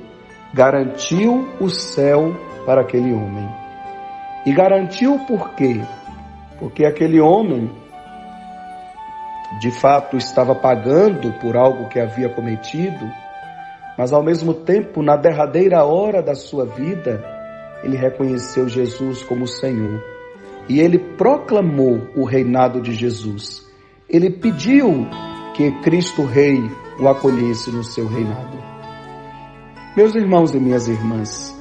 garantiu 0.53 1.47
o 1.59 1.69
céu 1.69 2.33
para 2.65 2.81
aquele 2.81 3.11
homem. 3.11 3.49
E 4.45 4.53
garantiu 4.53 5.19
por 5.27 5.51
quê? 5.55 5.81
Porque 6.59 6.85
aquele 6.85 7.19
homem, 7.19 7.71
de 9.59 9.71
fato, 9.71 10.17
estava 10.17 10.53
pagando 10.53 11.31
por 11.39 11.57
algo 11.57 11.89
que 11.89 11.99
havia 11.99 12.29
cometido 12.29 13.22
mas 13.97 14.11
ao 14.11 14.23
mesmo 14.23 14.53
tempo, 14.53 15.01
na 15.01 15.15
derradeira 15.15 15.83
hora 15.83 16.21
da 16.21 16.33
sua 16.35 16.65
vida, 16.65 17.23
ele 17.83 17.97
reconheceu 17.97 18.67
Jesus 18.67 19.21
como 19.23 19.47
Senhor 19.47 20.01
e 20.67 20.79
ele 20.79 20.97
proclamou 20.97 22.01
o 22.15 22.23
reinado 22.23 22.81
de 22.81 22.93
Jesus. 22.93 23.67
Ele 24.09 24.29
pediu 24.29 25.07
que 25.53 25.71
Cristo 25.81 26.23
Rei 26.23 26.59
o 26.99 27.07
acolhesse 27.07 27.71
no 27.71 27.83
seu 27.83 28.07
reinado. 28.07 28.57
Meus 29.95 30.15
irmãos 30.15 30.53
e 30.55 30.59
minhas 30.59 30.87
irmãs, 30.87 31.55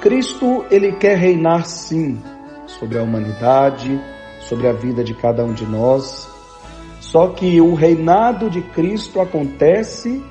Cristo 0.00 0.64
ele 0.70 0.92
quer 0.92 1.18
reinar 1.18 1.66
sim 1.66 2.22
sobre 2.66 2.98
a 2.98 3.02
humanidade, 3.02 4.00
sobre 4.40 4.68
a 4.68 4.72
vida 4.72 5.02
de 5.02 5.14
cada 5.14 5.44
um 5.44 5.52
de 5.52 5.66
nós. 5.66 6.28
Só 7.00 7.28
que 7.28 7.60
o 7.60 7.74
reinado 7.74 8.48
de 8.48 8.62
Cristo 8.62 9.20
acontece 9.20 10.22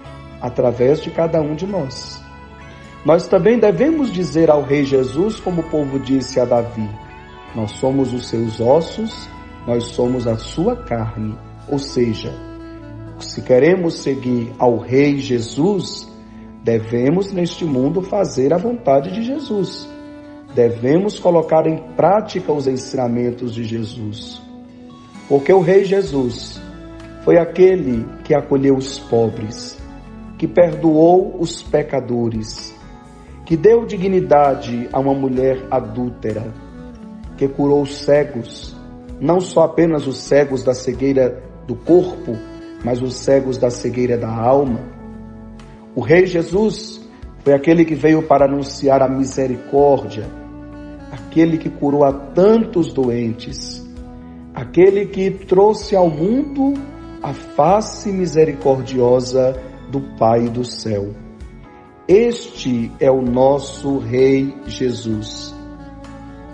através 0.41 1.01
de 1.01 1.09
cada 1.11 1.41
um 1.41 1.55
de 1.55 1.65
nós. 1.65 2.21
Nós 3.05 3.27
também 3.27 3.57
devemos 3.57 4.11
dizer 4.11 4.49
ao 4.49 4.63
Rei 4.63 4.83
Jesus, 4.83 5.39
como 5.39 5.61
o 5.61 5.69
povo 5.69 5.99
disse 5.99 6.39
a 6.39 6.45
Davi: 6.45 6.89
Nós 7.55 7.71
somos 7.71 8.13
os 8.13 8.27
seus 8.27 8.59
ossos, 8.59 9.29
nós 9.65 9.83
somos 9.85 10.27
a 10.27 10.35
sua 10.35 10.75
carne. 10.75 11.35
Ou 11.69 11.79
seja, 11.79 12.33
se 13.19 13.41
queremos 13.41 13.95
seguir 13.95 14.51
ao 14.59 14.77
Rei 14.77 15.19
Jesus, 15.19 16.07
devemos 16.63 17.31
neste 17.31 17.65
mundo 17.65 18.01
fazer 18.01 18.53
a 18.53 18.57
vontade 18.57 19.11
de 19.11 19.23
Jesus. 19.23 19.87
Devemos 20.53 21.19
colocar 21.19 21.67
em 21.67 21.77
prática 21.95 22.51
os 22.51 22.67
ensinamentos 22.67 23.53
de 23.53 23.63
Jesus. 23.63 24.41
Porque 25.27 25.51
o 25.51 25.61
Rei 25.61 25.83
Jesus 25.83 26.59
foi 27.23 27.37
aquele 27.37 28.05
que 28.23 28.33
acolheu 28.33 28.75
os 28.75 28.99
pobres, 28.99 29.76
que 30.37 30.47
perdoou 30.47 31.37
os 31.39 31.63
pecadores, 31.63 32.75
que 33.45 33.57
deu 33.57 33.85
dignidade 33.85 34.87
a 34.93 34.99
uma 34.99 35.13
mulher 35.13 35.65
adúltera, 35.71 36.53
que 37.35 37.47
curou 37.47 37.81
os 37.81 37.97
cegos, 37.97 38.75
não 39.19 39.39
só 39.39 39.63
apenas 39.63 40.05
os 40.05 40.17
cegos 40.17 40.63
da 40.63 40.73
cegueira 40.73 41.43
do 41.65 41.75
corpo, 41.75 42.35
mas 42.83 43.01
os 43.01 43.15
cegos 43.15 43.57
da 43.57 43.69
cegueira 43.69 44.17
da 44.17 44.29
alma. 44.29 44.79
O 45.95 46.01
Rei 46.01 46.27
Jesus 46.27 47.01
foi 47.39 47.53
aquele 47.53 47.83
que 47.83 47.95
veio 47.95 48.21
para 48.23 48.45
anunciar 48.45 49.01
a 49.01 49.09
misericórdia, 49.09 50.27
aquele 51.11 51.57
que 51.57 51.69
curou 51.69 52.03
a 52.03 52.13
tantos 52.13 52.93
doentes, 52.93 53.83
aquele 54.53 55.07
que 55.07 55.31
trouxe 55.31 55.95
ao 55.95 56.09
mundo 56.09 56.73
a 57.23 57.33
face 57.33 58.11
misericordiosa 58.11 59.66
do 59.89 60.01
Pai 60.17 60.49
do 60.49 60.63
céu. 60.63 61.13
Este 62.07 62.91
é 62.99 63.11
o 63.11 63.21
nosso 63.21 63.97
Rei 63.97 64.55
Jesus. 64.65 65.53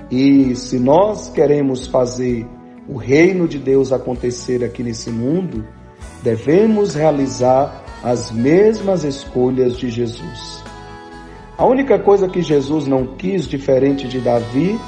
E 0.10 0.56
se 0.56 0.80
nós 0.80 1.30
queremos 1.30 1.88
fazer 1.88 2.48
o 2.88 2.98
reino 2.98 3.48
de 3.48 3.60
Deus 3.60 3.92
acontecer 3.92 4.64
aqui 4.64 4.84
nesse 4.84 5.10
mundo, 5.10 5.66
devemos 6.22 6.96
realizar 6.96 7.84
as 8.04 8.32
mesmas 8.32 9.04
escolhas 9.04 9.78
de 9.78 9.90
Jesus. 9.90 10.64
A 11.58 11.66
única 11.66 11.98
coisa 12.00 12.28
que 12.28 12.42
Jesus 12.42 12.88
não 12.88 13.16
quis, 13.16 13.48
diferente 13.48 14.08
de 14.08 14.20
Davi, 14.20 14.80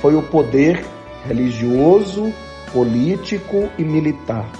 foi 0.00 0.14
o 0.14 0.22
poder 0.22 0.84
religioso, 1.26 2.32
político 2.72 3.68
e 3.78 3.82
militar. 3.82 4.50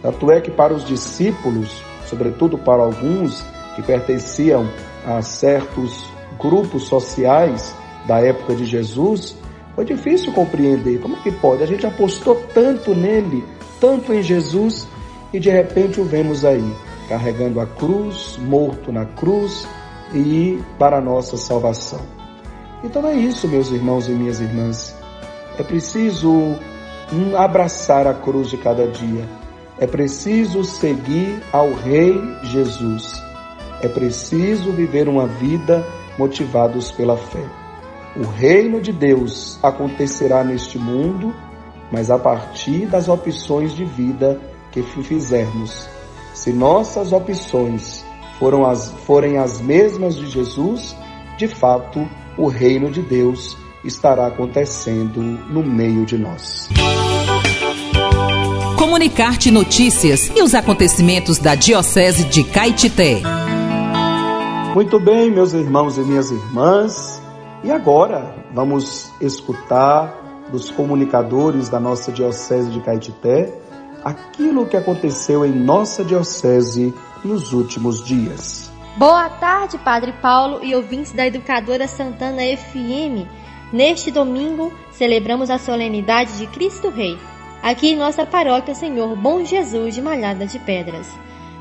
Tanto 0.00 0.30
é 0.30 0.40
que 0.40 0.50
para 0.50 0.72
os 0.72 0.84
discípulos, 0.84 1.82
sobretudo 2.08 2.58
para 2.58 2.82
alguns 2.82 3.44
que 3.76 3.82
pertenciam 3.82 4.68
a 5.06 5.22
certos 5.22 6.10
grupos 6.38 6.84
sociais 6.84 7.74
da 8.06 8.20
época 8.20 8.54
de 8.54 8.64
Jesus, 8.64 9.36
foi 9.74 9.84
difícil 9.84 10.32
compreender. 10.32 11.00
Como 11.00 11.22
que 11.22 11.30
pode? 11.30 11.62
A 11.62 11.66
gente 11.66 11.86
apostou 11.86 12.34
tanto 12.52 12.94
nele, 12.94 13.44
tanto 13.80 14.12
em 14.12 14.22
Jesus, 14.22 14.88
e 15.32 15.38
de 15.38 15.50
repente 15.50 16.00
o 16.00 16.04
vemos 16.04 16.44
aí, 16.44 16.64
carregando 17.08 17.60
a 17.60 17.66
cruz, 17.66 18.38
morto 18.38 18.90
na 18.90 19.04
cruz 19.04 19.68
e 20.14 20.58
para 20.78 20.98
a 20.98 21.00
nossa 21.00 21.36
salvação. 21.36 22.00
Então 22.82 23.06
é 23.06 23.14
isso, 23.14 23.46
meus 23.48 23.70
irmãos 23.70 24.08
e 24.08 24.12
minhas 24.12 24.40
irmãs. 24.40 24.96
É 25.58 25.62
preciso 25.62 26.56
abraçar 27.36 28.06
a 28.06 28.14
cruz 28.14 28.48
de 28.48 28.56
cada 28.56 28.86
dia. 28.86 29.24
É 29.80 29.86
preciso 29.86 30.64
seguir 30.64 31.40
ao 31.52 31.72
Rei 31.72 32.20
Jesus. 32.42 33.22
É 33.80 33.88
preciso 33.88 34.72
viver 34.72 35.08
uma 35.08 35.26
vida 35.26 35.86
motivados 36.18 36.90
pela 36.90 37.16
fé. 37.16 37.44
O 38.16 38.22
reino 38.22 38.80
de 38.80 38.92
Deus 38.92 39.58
acontecerá 39.62 40.42
neste 40.42 40.78
mundo, 40.78 41.32
mas 41.92 42.10
a 42.10 42.18
partir 42.18 42.86
das 42.86 43.08
opções 43.08 43.72
de 43.72 43.84
vida 43.84 44.40
que 44.72 44.82
fizermos. 44.82 45.88
Se 46.34 46.52
nossas 46.52 47.12
opções 47.12 48.04
foram 48.38 48.66
as, 48.66 48.90
forem 49.06 49.38
as 49.38 49.60
mesmas 49.60 50.16
de 50.16 50.26
Jesus, 50.26 50.96
de 51.36 51.46
fato, 51.46 52.04
o 52.36 52.48
reino 52.48 52.90
de 52.90 53.02
Deus 53.02 53.56
estará 53.84 54.26
acontecendo 54.26 55.20
no 55.20 55.62
meio 55.62 56.04
de 56.04 56.18
nós. 56.18 56.68
Comunicar-te 58.88 59.50
notícias 59.50 60.32
e 60.34 60.42
os 60.42 60.54
acontecimentos 60.54 61.36
da 61.36 61.54
Diocese 61.54 62.24
de 62.24 62.42
Caetité. 62.42 63.20
Muito 64.74 64.98
bem, 64.98 65.30
meus 65.30 65.52
irmãos 65.52 65.98
e 65.98 66.00
minhas 66.00 66.30
irmãs, 66.30 67.22
e 67.62 67.70
agora 67.70 68.34
vamos 68.54 69.12
escutar 69.20 70.46
dos 70.50 70.70
comunicadores 70.70 71.68
da 71.68 71.78
nossa 71.78 72.10
Diocese 72.10 72.70
de 72.70 72.80
Caetité 72.80 73.52
aquilo 74.02 74.64
que 74.64 74.76
aconteceu 74.78 75.44
em 75.44 75.52
nossa 75.52 76.02
Diocese 76.02 76.94
nos 77.22 77.52
últimos 77.52 78.02
dias. 78.02 78.72
Boa 78.96 79.28
tarde, 79.28 79.76
Padre 79.76 80.14
Paulo 80.22 80.60
e 80.64 80.74
ouvintes 80.74 81.12
da 81.12 81.26
Educadora 81.26 81.86
Santana 81.86 82.40
FM. 82.40 83.28
Neste 83.70 84.10
domingo, 84.10 84.72
celebramos 84.92 85.50
a 85.50 85.58
solenidade 85.58 86.38
de 86.38 86.46
Cristo 86.46 86.88
Rei, 86.88 87.18
aqui 87.62 87.90
em 87.90 87.96
nossa 87.96 88.24
paróquia 88.24 88.74
Senhor 88.74 89.16
Bom 89.16 89.44
Jesus 89.44 89.94
de 89.94 90.02
Malhada 90.02 90.46
de 90.46 90.58
Pedras, 90.58 91.08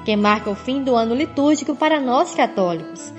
que 0.05 0.15
marca 0.15 0.49
o 0.49 0.55
fim 0.55 0.83
do 0.83 0.95
ano 0.95 1.13
litúrgico 1.13 1.75
para 1.75 1.99
nós 1.99 2.33
católicos. 2.33 3.13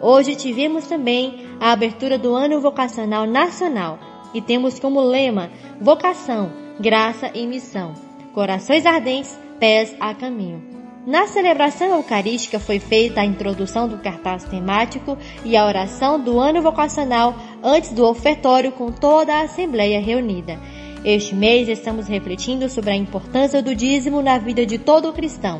Hoje 0.00 0.34
tivemos 0.34 0.86
também 0.86 1.46
a 1.60 1.70
abertura 1.70 2.18
do 2.18 2.34
Ano 2.34 2.60
Vocacional 2.60 3.24
Nacional 3.24 3.98
e 4.34 4.40
temos 4.40 4.80
como 4.80 5.00
lema 5.00 5.50
Vocação, 5.80 6.50
Graça 6.80 7.30
e 7.34 7.46
Missão. 7.46 7.94
Corações 8.34 8.84
ardentes, 8.84 9.38
pés 9.60 9.94
a 10.00 10.12
caminho. 10.12 10.72
Na 11.06 11.26
celebração 11.26 11.88
eucarística 11.88 12.60
foi 12.60 12.78
feita 12.78 13.20
a 13.20 13.24
introdução 13.24 13.88
do 13.88 13.98
cartaz 13.98 14.44
temático 14.44 15.18
e 15.44 15.56
a 15.56 15.66
oração 15.66 16.18
do 16.18 16.38
ano 16.38 16.62
vocacional 16.62 17.34
antes 17.62 17.90
do 17.90 18.06
ofertório 18.06 18.70
com 18.70 18.92
toda 18.92 19.34
a 19.34 19.42
Assembleia 19.42 20.00
reunida. 20.00 20.58
Este 21.04 21.34
mês 21.34 21.68
estamos 21.68 22.06
refletindo 22.06 22.68
sobre 22.68 22.92
a 22.92 22.96
importância 22.96 23.60
do 23.60 23.74
dízimo 23.74 24.22
na 24.22 24.38
vida 24.38 24.64
de 24.64 24.78
todo 24.78 25.12
cristão, 25.12 25.58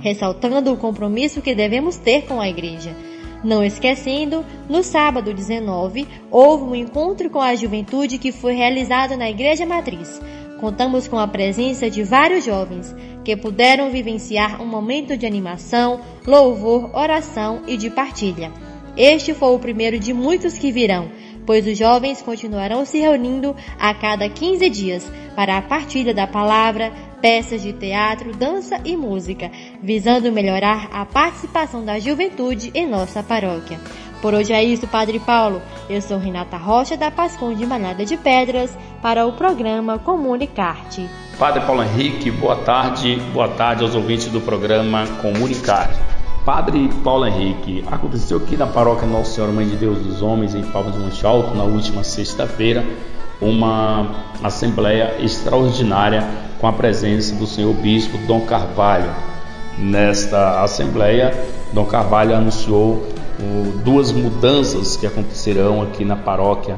ressaltando 0.00 0.70
o 0.70 0.76
compromisso 0.76 1.40
que 1.40 1.54
devemos 1.54 1.96
ter 1.96 2.26
com 2.26 2.38
a 2.38 2.46
Igreja. 2.46 2.94
Não 3.42 3.64
esquecendo, 3.64 4.44
no 4.68 4.82
sábado 4.82 5.32
19, 5.32 6.06
houve 6.30 6.64
um 6.64 6.74
encontro 6.74 7.30
com 7.30 7.40
a 7.40 7.54
juventude 7.54 8.18
que 8.18 8.30
foi 8.30 8.52
realizado 8.52 9.16
na 9.16 9.30
Igreja 9.30 9.64
Matriz. 9.64 10.20
Contamos 10.60 11.08
com 11.08 11.18
a 11.18 11.26
presença 11.26 11.88
de 11.88 12.02
vários 12.02 12.44
jovens 12.44 12.94
que 13.24 13.34
puderam 13.34 13.90
vivenciar 13.90 14.60
um 14.60 14.66
momento 14.66 15.16
de 15.16 15.24
animação, 15.24 16.02
louvor, 16.26 16.94
oração 16.94 17.62
e 17.66 17.78
de 17.78 17.88
partilha. 17.88 18.52
Este 18.94 19.32
foi 19.32 19.54
o 19.54 19.58
primeiro 19.58 19.98
de 19.98 20.12
muitos 20.12 20.58
que 20.58 20.70
virão, 20.70 21.08
pois 21.46 21.66
os 21.66 21.76
jovens 21.76 22.22
continuarão 22.22 22.84
se 22.84 22.98
reunindo 22.98 23.54
a 23.78 23.94
cada 23.94 24.28
15 24.28 24.70
dias 24.70 25.10
para 25.34 25.58
a 25.58 25.62
partilha 25.62 26.14
da 26.14 26.26
palavra, 26.26 26.92
peças 27.20 27.62
de 27.62 27.72
teatro, 27.72 28.34
dança 28.34 28.80
e 28.84 28.96
música, 28.96 29.50
visando 29.82 30.32
melhorar 30.32 30.88
a 30.92 31.04
participação 31.04 31.84
da 31.84 31.98
juventude 31.98 32.70
em 32.74 32.86
nossa 32.86 33.22
paróquia. 33.22 33.78
Por 34.20 34.34
hoje 34.34 34.52
é 34.52 34.62
isso, 34.62 34.86
Padre 34.86 35.18
Paulo. 35.18 35.60
Eu 35.90 36.00
sou 36.00 36.16
Renata 36.16 36.56
Rocha, 36.56 36.96
da 36.96 37.10
Pascom 37.10 37.52
de 37.52 37.66
Manada 37.66 38.04
de 38.04 38.16
Pedras, 38.16 38.70
para 39.02 39.26
o 39.26 39.32
programa 39.32 39.98
Comunicarte. 39.98 41.08
Padre 41.36 41.62
Paulo 41.62 41.82
Henrique, 41.82 42.30
boa 42.30 42.56
tarde. 42.56 43.16
Boa 43.32 43.48
tarde 43.48 43.82
aos 43.82 43.96
ouvintes 43.96 44.28
do 44.28 44.40
programa 44.40 45.06
Comunicarte. 45.20 46.21
Padre 46.44 46.90
Paulo 47.04 47.24
Henrique, 47.24 47.84
aconteceu 47.88 48.38
aqui 48.38 48.56
na 48.56 48.66
paróquia 48.66 49.06
Nossa 49.06 49.30
Senhora 49.30 49.52
Mãe 49.52 49.64
de 49.64 49.76
Deus 49.76 50.00
dos 50.00 50.22
Homens, 50.22 50.56
em 50.56 50.62
Palmas 50.62 50.94
de 50.94 50.98
Monte 50.98 51.24
Alto, 51.24 51.54
na 51.54 51.62
última 51.62 52.02
sexta-feira, 52.02 52.84
uma 53.40 54.10
assembleia 54.42 55.14
extraordinária 55.20 56.26
com 56.60 56.66
a 56.66 56.72
presença 56.72 57.36
do 57.36 57.46
senhor 57.46 57.72
bispo 57.74 58.18
Dom 58.26 58.40
Carvalho. 58.40 59.08
Nesta 59.78 60.62
assembleia, 60.62 61.32
Dom 61.72 61.84
Carvalho 61.84 62.34
anunciou 62.34 63.06
duas 63.84 64.10
mudanças 64.10 64.96
que 64.96 65.06
acontecerão 65.06 65.80
aqui 65.80 66.04
na 66.04 66.16
paróquia 66.16 66.76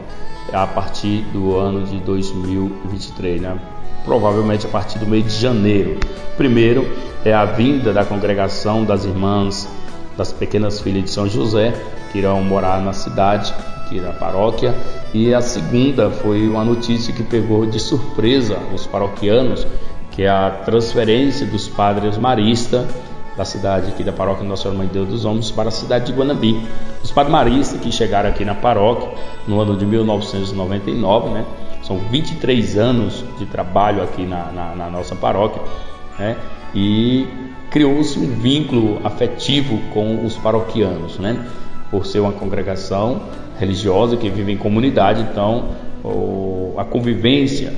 a 0.52 0.66
partir 0.66 1.22
do 1.32 1.56
ano 1.56 1.86
de 1.86 1.98
2023, 2.00 3.40
né? 3.40 3.58
Provavelmente 4.04 4.66
a 4.66 4.68
partir 4.68 4.98
do 4.98 5.06
mês 5.06 5.24
de 5.24 5.40
janeiro. 5.40 5.98
Primeiro 6.36 6.86
é 7.24 7.32
a 7.32 7.44
vinda 7.44 7.92
da 7.92 8.04
congregação 8.04 8.84
das 8.84 9.04
irmãs 9.04 9.68
das 10.16 10.32
pequenas 10.32 10.80
filhas 10.80 11.04
de 11.04 11.10
São 11.10 11.28
José, 11.28 11.74
que 12.12 12.18
irão 12.18 12.42
morar 12.42 12.80
na 12.80 12.92
cidade, 12.92 13.52
aqui 13.84 14.00
na 14.00 14.12
paróquia, 14.12 14.74
e 15.12 15.34
a 15.34 15.40
segunda 15.40 16.10
foi 16.10 16.48
uma 16.48 16.64
notícia 16.64 17.12
que 17.12 17.22
pegou 17.22 17.66
de 17.66 17.80
surpresa 17.80 18.58
os 18.72 18.86
paroquianos, 18.86 19.66
que 20.10 20.22
é 20.22 20.28
a 20.28 20.50
transferência 20.64 21.46
dos 21.46 21.68
padres 21.68 22.16
maristas 22.16 22.86
da 23.36 23.44
cidade 23.44 23.88
aqui 23.88 24.04
da 24.04 24.12
paróquia 24.12 24.46
Nossa 24.46 24.62
Senhora 24.62 24.78
Mãe 24.78 24.86
de 24.86 24.92
Deus 24.92 25.08
dos 25.08 25.24
Homens 25.24 25.50
para 25.50 25.68
a 25.68 25.72
cidade 25.72 26.06
de 26.06 26.12
Guanabi. 26.12 26.60
Os 27.02 27.10
padmaristas 27.10 27.80
que 27.80 27.90
chegaram 27.90 28.28
aqui 28.30 28.44
na 28.44 28.54
paróquia 28.54 29.08
no 29.46 29.60
ano 29.60 29.76
de 29.76 29.84
1999, 29.84 31.30
né? 31.30 31.44
São 31.84 31.98
23 31.98 32.78
anos 32.78 33.24
de 33.38 33.46
trabalho 33.46 34.02
aqui 34.02 34.24
na, 34.24 34.50
na, 34.50 34.74
na 34.74 34.90
nossa 34.90 35.14
paróquia, 35.14 35.62
né? 36.18 36.36
E 36.74 37.26
criou-se 37.70 38.18
um 38.18 38.26
vínculo 38.26 39.00
afetivo 39.04 39.78
com 39.92 40.24
os 40.24 40.36
paroquianos, 40.36 41.18
né? 41.18 41.46
Por 41.90 42.06
ser 42.06 42.20
uma 42.20 42.32
congregação 42.32 43.22
religiosa 43.58 44.16
que 44.16 44.30
vive 44.30 44.52
em 44.52 44.56
comunidade, 44.56 45.20
então 45.22 45.74
o, 46.02 46.74
a 46.78 46.84
convivência 46.84 47.72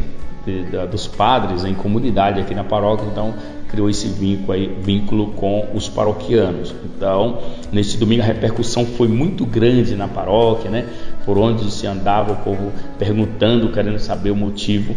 de, 0.44 0.64
de, 0.64 0.86
dos 0.86 1.06
padres 1.06 1.64
em 1.64 1.74
comunidade 1.74 2.40
aqui 2.40 2.54
na 2.54 2.64
paróquia, 2.64 3.06
então 3.10 3.34
criou 3.76 3.90
esse 3.90 4.08
vínculo, 4.08 4.52
aí, 4.52 4.66
vínculo 4.82 5.32
com 5.32 5.68
os 5.74 5.86
paroquianos. 5.86 6.74
Então, 6.84 7.38
neste 7.70 7.98
domingo 7.98 8.22
a 8.22 8.24
repercussão 8.24 8.86
foi 8.86 9.06
muito 9.06 9.44
grande 9.44 9.94
na 9.94 10.08
paróquia, 10.08 10.70
né? 10.70 10.86
Por 11.26 11.36
onde 11.36 11.70
se 11.70 11.86
andava 11.86 12.32
o 12.32 12.36
povo 12.36 12.72
perguntando, 12.98 13.70
querendo 13.70 13.98
saber 13.98 14.30
o 14.30 14.36
motivo 14.36 14.96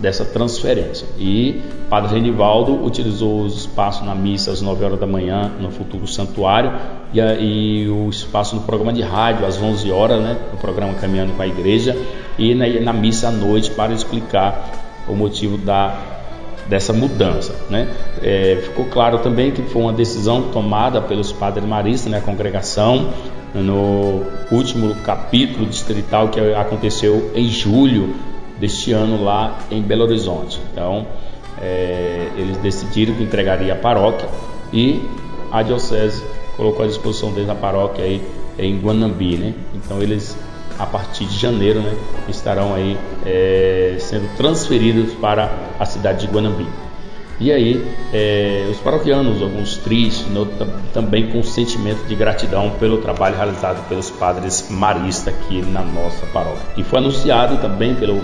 dessa 0.00 0.24
transferência. 0.24 1.06
E 1.16 1.62
Padre 1.88 2.14
Renivaldo 2.14 2.84
utilizou 2.84 3.42
os 3.44 3.56
espaços 3.60 4.04
na 4.04 4.16
missa 4.16 4.50
às 4.50 4.60
9 4.60 4.84
horas 4.84 4.98
da 4.98 5.06
manhã 5.06 5.52
no 5.60 5.70
futuro 5.70 6.08
santuário 6.08 6.72
e, 7.14 7.20
e 7.20 7.88
o 7.88 8.10
espaço 8.10 8.56
no 8.56 8.62
programa 8.62 8.92
de 8.92 9.02
rádio 9.02 9.46
às 9.46 9.62
11 9.62 9.92
horas, 9.92 10.20
né, 10.20 10.36
no 10.50 10.58
programa 10.58 10.94
Caminhando 10.94 11.34
com 11.34 11.42
a 11.42 11.46
Igreja, 11.46 11.96
e 12.36 12.52
na, 12.52 12.66
na 12.80 12.92
missa 12.92 13.28
à 13.28 13.30
noite 13.30 13.70
para 13.70 13.92
explicar 13.92 14.68
o 15.06 15.14
motivo 15.14 15.56
da 15.56 16.21
dessa 16.68 16.92
mudança. 16.92 17.54
Né? 17.68 17.88
É, 18.22 18.60
ficou 18.62 18.86
claro 18.86 19.18
também 19.18 19.50
que 19.50 19.62
foi 19.62 19.82
uma 19.82 19.92
decisão 19.92 20.50
tomada 20.50 21.00
pelos 21.00 21.32
padres 21.32 21.66
maristas, 21.66 22.10
né, 22.10 22.18
a 22.18 22.20
congregação, 22.20 23.10
no 23.54 24.22
último 24.50 24.94
capítulo 24.96 25.66
distrital 25.66 26.28
que 26.28 26.40
aconteceu 26.54 27.30
em 27.34 27.48
julho 27.48 28.14
deste 28.58 28.92
ano 28.92 29.22
lá 29.22 29.58
em 29.70 29.82
Belo 29.82 30.04
Horizonte. 30.04 30.58
Então, 30.72 31.06
é, 31.60 32.28
eles 32.36 32.56
decidiram 32.58 33.14
que 33.14 33.22
entregaria 33.22 33.72
a 33.72 33.76
paróquia 33.76 34.28
e 34.72 35.02
a 35.50 35.62
diocese 35.62 36.22
colocou 36.56 36.84
à 36.84 36.88
disposição 36.88 37.32
deles 37.32 37.50
a 37.50 37.54
paróquia 37.54 38.04
aí 38.04 38.22
em 38.58 38.78
Guanambi, 38.78 39.36
né? 39.36 39.54
Então 39.74 40.02
eles 40.02 40.36
a 40.78 40.86
partir 40.86 41.26
de 41.26 41.38
janeiro, 41.38 41.80
né, 41.80 41.96
estarão 42.28 42.74
aí 42.74 42.96
é, 43.24 43.96
sendo 43.98 44.34
transferidos 44.36 45.14
para 45.14 45.50
a 45.78 45.84
cidade 45.84 46.26
de 46.26 46.32
Guanambi. 46.32 46.66
E 47.40 47.50
aí, 47.50 47.84
é, 48.12 48.68
os 48.70 48.78
paroquianos, 48.78 49.42
alguns 49.42 49.76
tristes, 49.78 50.28
no, 50.28 50.46
também 50.94 51.28
com 51.30 51.42
sentimento 51.42 52.06
de 52.06 52.14
gratidão 52.14 52.70
pelo 52.78 52.98
trabalho 52.98 53.34
realizado 53.34 53.88
pelos 53.88 54.10
padres 54.10 54.68
maristas 54.70 55.34
aqui 55.34 55.60
na 55.60 55.82
nossa 55.82 56.24
paróquia. 56.26 56.62
E 56.76 56.84
foi 56.84 57.00
anunciado 57.00 57.56
também 57.56 57.94
pelo 57.96 58.20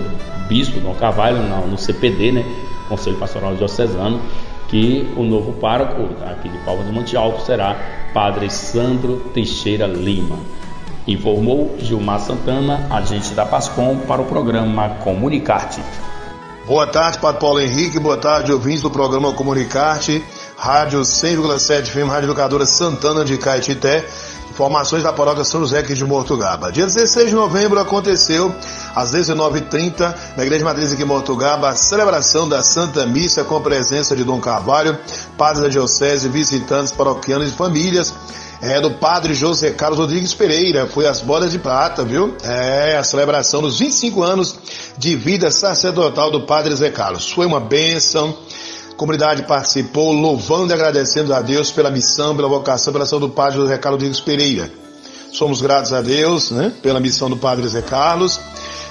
bispo 0.47 0.79
Dom 0.79 0.93
Carvalho 0.93 1.37
no, 1.37 1.67
no 1.67 1.77
CPD, 1.77 2.31
né, 2.31 2.45
Conselho 2.87 3.17
Pastoral 3.17 3.55
Diocesano, 3.55 4.21
que 4.69 5.07
o 5.17 5.23
novo 5.23 5.53
pároco 5.53 6.09
aqui 6.25 6.47
de 6.47 6.57
Palmas 6.59 6.85
do 6.85 6.93
Monte 6.93 7.17
Alto 7.17 7.41
será 7.41 7.75
Padre 8.13 8.49
Sandro 8.49 9.17
Teixeira 9.33 9.85
Lima. 9.85 10.37
Informou 11.09 11.75
Gilmar 11.79 12.19
Santana, 12.19 12.85
agente 12.87 13.33
da 13.33 13.43
Pascom, 13.43 13.97
para 13.97 14.21
o 14.21 14.25
programa 14.25 14.89
Comunicarte. 15.03 15.81
Boa 16.67 16.85
tarde, 16.85 17.17
Padre 17.17 17.41
Paulo 17.41 17.59
Henrique. 17.59 17.97
Boa 17.97 18.17
tarde, 18.17 18.53
ouvintes 18.53 18.83
do 18.83 18.91
programa 18.91 19.33
Comunicarte. 19.33 20.23
Rádio 20.55 20.99
100,7 21.01 21.87
FM, 21.87 22.09
Rádio 22.09 22.27
Educadora 22.27 22.63
Santana 22.63 23.25
de 23.25 23.39
Caetité. 23.39 24.07
Informações 24.51 25.01
da 25.01 25.11
paróquia 25.11 25.43
São 25.43 25.61
José 25.61 25.79
aqui 25.79 25.95
de 25.95 26.05
Mortugaba. 26.05 26.71
Dia 26.71 26.85
16 26.85 27.29
de 27.29 27.35
novembro 27.35 27.79
aconteceu, 27.79 28.53
às 28.93 29.11
19h30, 29.11 30.13
na 30.37 30.43
Igreja 30.43 30.63
Matriz 30.63 30.93
aqui 30.93 31.01
em 31.01 31.05
Mortugaba, 31.05 31.69
a 31.69 31.75
celebração 31.75 32.47
da 32.47 32.61
Santa 32.61 33.07
Missa 33.07 33.43
com 33.43 33.55
a 33.55 33.61
presença 33.61 34.15
de 34.15 34.23
Dom 34.23 34.39
Carvalho, 34.39 34.95
padres 35.35 35.63
da 35.63 35.69
Diocese, 35.69 36.29
visitantes, 36.29 36.91
paroquianos 36.91 37.49
e 37.49 37.51
famílias 37.51 38.13
é 38.61 38.79
do 38.81 38.91
padre 38.91 39.33
José 39.33 39.71
Carlos 39.71 39.99
Rodrigues 39.99 40.33
Pereira, 40.33 40.85
foi 40.87 41.07
as 41.07 41.21
bodas 41.21 41.51
de 41.51 41.59
prata, 41.59 42.03
viu? 42.03 42.35
É 42.43 42.97
a 42.97 43.03
celebração 43.03 43.61
dos 43.61 43.79
25 43.79 44.21
anos 44.21 44.55
de 44.97 45.15
vida 45.15 45.49
sacerdotal 45.49 46.29
do 46.29 46.41
padre 46.41 46.75
Zé 46.75 46.89
Carlos. 46.89 47.31
Foi 47.31 47.45
uma 47.45 47.59
bênção. 47.59 48.37
A 48.91 48.95
comunidade 48.95 49.43
participou, 49.43 50.11
louvando 50.11 50.71
e 50.71 50.73
agradecendo 50.73 51.33
a 51.33 51.41
Deus 51.41 51.71
pela 51.71 51.89
missão, 51.89 52.35
pela 52.35 52.49
vocação, 52.49 52.91
pela 52.91 53.05
ação 53.05 53.19
do 53.19 53.29
padre 53.29 53.57
José 53.57 53.77
Carlos 53.77 54.01
Rodrigues 54.01 54.19
Pereira. 54.19 54.69
Somos 55.31 55.61
gratos 55.61 55.93
a 55.93 56.01
Deus, 56.01 56.51
né, 56.51 56.73
pela 56.81 56.99
missão 56.99 57.29
do 57.29 57.37
padre 57.37 57.67
Zé 57.67 57.81
Carlos 57.81 58.39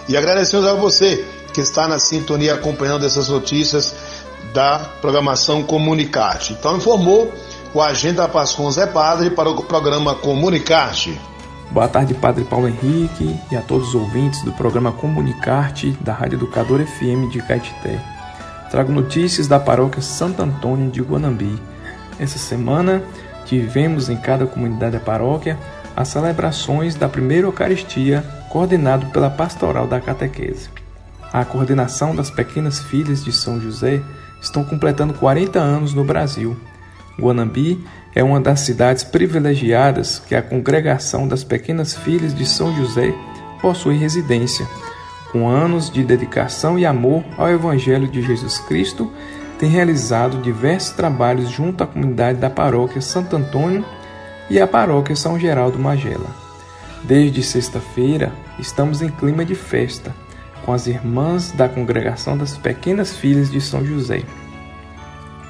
e 0.09 0.17
agradecemos 0.17 0.67
a 0.67 0.73
você 0.73 1.23
que 1.53 1.61
está 1.61 1.87
na 1.87 1.99
sintonia 1.99 2.55
acompanhando 2.55 3.05
essas 3.05 3.29
notícias 3.29 3.95
da 4.55 4.79
programação 5.03 5.63
Comunicate. 5.63 6.55
Então 6.55 6.79
informou 6.79 7.31
o 7.75 7.83
agente 7.83 8.15
da 8.15 8.29
Pascom 8.29 8.71
Zé 8.71 8.87
Padre 8.87 9.31
para 9.31 9.51
o 9.51 9.63
programa 9.63 10.15
Comunicarte. 10.15 11.21
Boa 11.71 11.87
tarde, 11.87 12.15
Padre 12.15 12.45
Paulo 12.45 12.67
Henrique 12.67 13.39
e 13.51 13.57
a 13.57 13.61
todos 13.61 13.89
os 13.89 13.95
ouvintes 13.95 14.43
do 14.43 14.53
programa 14.53 14.91
Comunicarte 14.91 15.91
da 16.01 16.15
Rádio 16.15 16.37
Educador 16.37 16.81
FM 16.81 17.31
de 17.31 17.43
Caetité. 17.43 18.01
Trago 18.71 18.91
notícias 18.91 19.47
da 19.47 19.61
paróquia 19.61 20.01
Santo 20.01 20.43
Antônio 20.43 20.91
de 20.91 21.03
Guanambi. 21.03 21.61
Essa 22.19 22.39
semana 22.39 23.03
tivemos 23.45 24.09
em 24.09 24.17
cada 24.17 24.47
comunidade 24.47 24.93
da 24.93 25.01
paróquia 25.01 25.59
as 25.95 26.09
celebrações 26.09 26.95
da 26.95 27.09
primeira 27.09 27.47
Eucaristia, 27.47 28.25
coordenado 28.49 29.07
pela 29.07 29.29
Pastoral 29.29 29.87
da 29.87 30.01
Catequese. 30.01 30.71
A 31.31 31.45
coordenação 31.45 32.17
das 32.17 32.31
pequenas 32.31 32.81
filhas 32.81 33.23
de 33.23 33.31
São 33.31 33.61
José 33.61 34.01
estão 34.41 34.65
completando 34.65 35.13
40 35.13 35.59
anos 35.59 35.93
no 35.93 36.03
Brasil 36.03 36.57
Guanambi 37.21 37.85
é 38.15 38.23
uma 38.23 38.41
das 38.41 38.61
cidades 38.61 39.03
privilegiadas 39.03 40.19
que 40.19 40.35
a 40.35 40.43
congregação 40.43 41.27
das 41.27 41.43
Pequenas 41.43 41.97
Filhas 41.97 42.35
de 42.35 42.47
São 42.47 42.75
José 42.77 43.13
possui 43.61 43.97
residência. 43.97 44.67
Com 45.33 45.49
anos 45.49 45.91
de 45.91 46.05
dedicação 46.05 46.79
e 46.79 46.87
amor 46.87 47.23
ao 47.37 47.51
Evangelho 47.51 48.09
de 48.09 48.23
Jesus 48.23 48.59
Cristo, 48.59 49.13
tem 49.59 49.69
realizado 49.69 50.41
diversos 50.41 50.93
trabalhos 50.93 51.51
junto 51.51 51.83
à 51.83 51.87
comunidade 51.87 52.39
da 52.39 52.49
paróquia 52.49 53.01
Santo 53.01 53.37
Antônio 53.37 53.85
e 54.49 54.61
à 54.61 54.67
paróquia 54.67 55.17
São 55.17 55.39
Geraldo 55.39 55.79
Magela. 55.79 56.31
Desde 57.03 57.43
sexta-feira, 57.43 58.33
estamos 58.59 59.03
em 59.03 59.09
clima 59.09 59.45
de 59.45 59.55
festa, 59.55 60.15
com 60.65 60.73
as 60.73 60.87
irmãs 60.87 61.53
da 61.53 61.69
congregação 61.69 62.37
das 62.37 62.57
Pequenas 62.57 63.17
Filhas 63.17 63.51
de 63.51 63.61
São 63.61 63.85
José. 63.85 64.23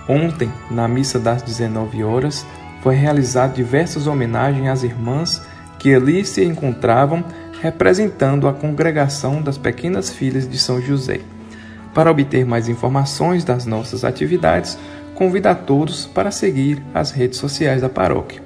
Ontem, 0.08 0.50
na 0.70 0.88
missa 0.88 1.18
das 1.18 1.42
19 1.42 2.02
horas, 2.02 2.46
foi 2.82 2.94
realizado 2.94 3.54
diversas 3.54 4.06
homenagens 4.06 4.68
às 4.68 4.82
irmãs 4.82 5.42
que 5.78 5.94
ali 5.94 6.24
se 6.24 6.44
encontravam 6.44 7.22
representando 7.60 8.48
a 8.48 8.52
congregação 8.52 9.42
das 9.42 9.58
pequenas 9.58 10.10
filhas 10.10 10.48
de 10.48 10.58
São 10.58 10.80
José. 10.80 11.20
Para 11.92 12.10
obter 12.10 12.46
mais 12.46 12.68
informações 12.68 13.44
das 13.44 13.66
nossas 13.66 14.04
atividades, 14.04 14.78
convido 15.14 15.48
a 15.48 15.54
todos 15.54 16.06
para 16.06 16.30
seguir 16.30 16.82
as 16.94 17.10
redes 17.10 17.38
sociais 17.38 17.82
da 17.82 17.88
paróquia. 17.88 18.42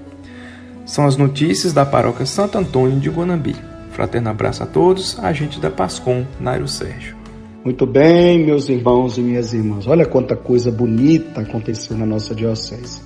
São 0.87 1.07
as 1.07 1.17
notícias 1.17 1.73
da 1.73 1.85
paróquia 1.85 2.27
Santo 2.27 2.59
Antônio 2.59 2.99
de 2.99 3.11
Guanambi. 3.11 3.55
Fraterno 3.91 4.31
abraço 4.31 4.63
a 4.63 4.67
todos, 4.67 5.19
agente 5.23 5.61
da 5.61 5.71
Pascom, 5.71 6.27
Nairo 6.41 6.67
Sérgio. 6.67 7.22
Muito 7.65 7.87
bem, 7.87 8.45
meus 8.45 8.69
irmãos 8.69 9.17
e 9.17 9.21
minhas 9.21 9.53
irmãs. 9.53 9.87
Olha 9.87 10.05
quanta 10.05 10.35
coisa 10.35 10.69
bonita 10.69 11.43
aconteceu 11.43 11.97
na 11.97 12.05
nossa 12.05 12.35
diocese. 12.35 13.01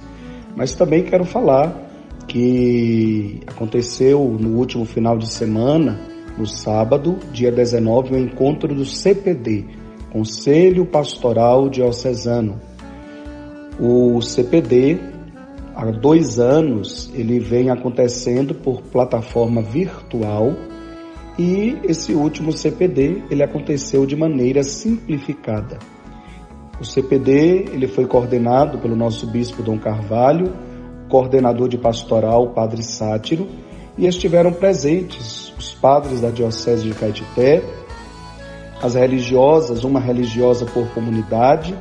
Mas 0.57 0.75
também 0.75 1.03
quero 1.03 1.27
falar 1.27 1.90
que 2.27 3.42
aconteceu 3.47 4.35
no 4.40 4.57
último 4.57 4.87
final 4.87 5.19
de 5.19 5.29
semana, 5.29 6.01
no 6.38 6.47
sábado, 6.47 7.19
dia 7.35 7.53
19, 7.53 8.14
o 8.14 8.19
encontro 8.19 8.75
do 8.75 8.87
CPD, 8.87 9.66
Conselho 10.11 10.87
Pastoral 10.87 11.69
Diocesano. 11.69 12.59
O 13.79 14.23
CPD, 14.23 14.99
há 15.75 15.85
dois 15.90 16.40
anos, 16.40 17.12
ele 17.14 17.38
vem 17.38 17.69
acontecendo 17.69 18.55
por 18.55 18.81
plataforma 18.81 19.61
virtual 19.61 20.55
e 21.38 21.79
esse 21.85 22.12
último 22.14 22.53
CPD 22.53 23.25
ele 23.31 23.42
aconteceu 23.42 24.07
de 24.07 24.16
maneira 24.16 24.62
simplificada. 24.62 25.79
O 26.81 26.85
CPD 26.85 27.70
ele 27.72 27.87
foi 27.87 28.07
coordenado 28.07 28.79
pelo 28.79 28.96
nosso 28.96 29.27
bispo 29.27 29.62
Dom 29.62 29.79
Carvalho, 29.79 30.53
coordenador 31.09 31.68
de 31.68 31.79
pastoral 31.79 32.51
Padre 32.51 32.83
Sátiro, 32.83 33.46
e 33.99 34.07
estiveram 34.07 34.53
presentes 34.53 35.55
os 35.59 35.72
padres 35.72 36.20
da 36.20 36.31
diocese 36.31 36.85
de 36.85 36.94
Caetité, 36.94 37.62
as 38.83 38.94
religiosas, 38.94 39.85
uma 39.85 40.01
religiosa 40.01 40.66
por 40.66 40.87
comunidade, 40.88 41.75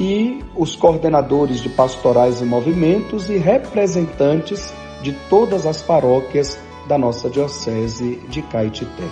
e 0.00 0.42
os 0.54 0.74
coordenadores 0.74 1.60
de 1.60 1.68
pastorais 1.68 2.40
e 2.40 2.44
movimentos 2.44 3.28
e 3.28 3.36
representantes 3.36 4.72
de 5.02 5.12
todas 5.28 5.66
as 5.66 5.82
paróquias 5.82 6.58
da 6.86 6.96
nossa 6.96 7.28
Diocese 7.28 8.16
de 8.28 8.42
Caetité. 8.42 9.04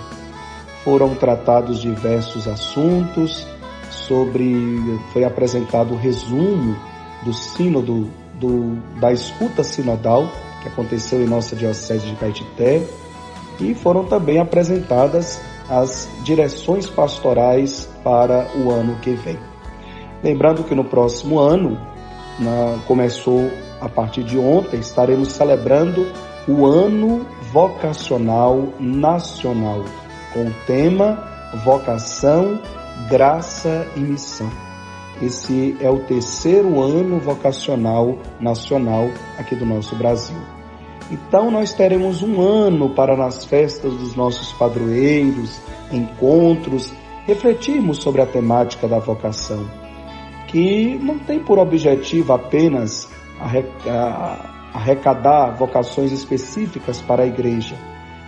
Foram 0.83 1.15
tratados 1.15 1.81
diversos 1.81 2.47
assuntos, 2.47 3.45
sobre 3.89 4.99
foi 5.13 5.23
apresentado 5.23 5.93
o 5.93 5.97
resumo 5.97 6.75
do 7.23 7.33
sínodo 7.33 8.09
do, 8.39 8.75
da 8.99 9.11
escuta 9.11 9.63
sinodal 9.63 10.29
que 10.61 10.67
aconteceu 10.67 11.21
em 11.21 11.27
nossa 11.27 11.55
Diocese 11.55 12.05
de 12.05 12.15
Caetité 12.15 12.85
e 13.59 13.73
foram 13.73 14.05
também 14.05 14.39
apresentadas 14.39 15.41
as 15.69 16.09
direções 16.23 16.87
pastorais 16.87 17.89
para 18.03 18.47
o 18.55 18.71
ano 18.71 18.95
que 19.01 19.11
vem. 19.11 19.39
Lembrando 20.23 20.63
que 20.63 20.75
no 20.75 20.83
próximo 20.83 21.39
ano, 21.39 21.79
na, 22.39 22.79
começou 22.87 23.49
a 23.81 23.89
partir 23.89 24.23
de 24.23 24.37
ontem, 24.37 24.79
estaremos 24.79 25.29
celebrando 25.29 26.05
o 26.47 26.65
Ano 26.65 27.25
Vocacional 27.51 28.69
Nacional, 28.79 29.83
com 30.33 30.45
o 30.45 30.53
tema 30.67 31.23
Vocação 31.63 32.59
Graça 33.09 33.87
e 33.95 33.99
Missão. 33.99 34.49
Esse 35.21 35.75
é 35.79 35.89
o 35.89 35.99
terceiro 35.99 36.81
ano 36.81 37.19
vocacional 37.19 38.17
nacional 38.39 39.09
aqui 39.39 39.55
do 39.55 39.65
nosso 39.65 39.95
Brasil. 39.95 40.37
Então 41.09 41.49
nós 41.49 41.73
teremos 41.73 42.21
um 42.21 42.41
ano 42.41 42.89
para 42.89 43.15
nas 43.15 43.45
festas 43.45 43.93
dos 43.93 44.15
nossos 44.15 44.51
padroeiros, 44.53 45.59
encontros, 45.91 46.93
refletirmos 47.25 47.99
sobre 47.99 48.21
a 48.21 48.25
temática 48.25 48.87
da 48.87 48.99
vocação, 48.99 49.65
que 50.47 50.99
não 51.01 51.17
tem 51.17 51.39
por 51.39 51.59
objetivo 51.59 52.33
apenas 52.33 53.09
arrecadar 54.75 55.55
vocações 55.55 56.11
específicas 56.11 57.01
para 57.01 57.23
a 57.23 57.25
igreja, 57.25 57.75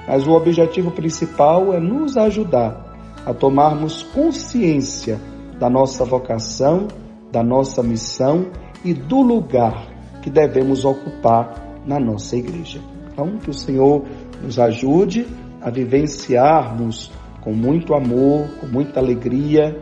mas 0.07 0.25
o 0.25 0.31
objetivo 0.31 0.91
principal 0.91 1.73
é 1.73 1.79
nos 1.79 2.15
ajudar 2.15 2.95
a 3.25 3.33
tomarmos 3.33 4.03
consciência 4.03 5.19
da 5.60 5.69
nossa 5.69 6.05
vocação, 6.05 6.88
da 7.31 7.43
nossa 7.43 7.83
missão 7.83 8.47
e 8.86 8.93
do 8.93 9.21
lugar 9.21 9.88
que 10.21 10.29
devemos 10.29 10.86
ocupar 10.86 11.53
na 11.86 11.99
nossa 11.99 12.38
igreja. 12.38 12.79
Então, 13.12 13.38
que 13.38 13.49
o 13.49 13.53
Senhor 13.53 14.05
nos 14.41 14.57
ajude 14.57 15.27
a 15.62 15.69
vivenciarmos 15.69 17.12
com 17.41 17.51
muito 17.51 17.93
amor, 17.93 18.47
com 18.62 18.67
muita 18.67 19.01
alegria 19.01 19.77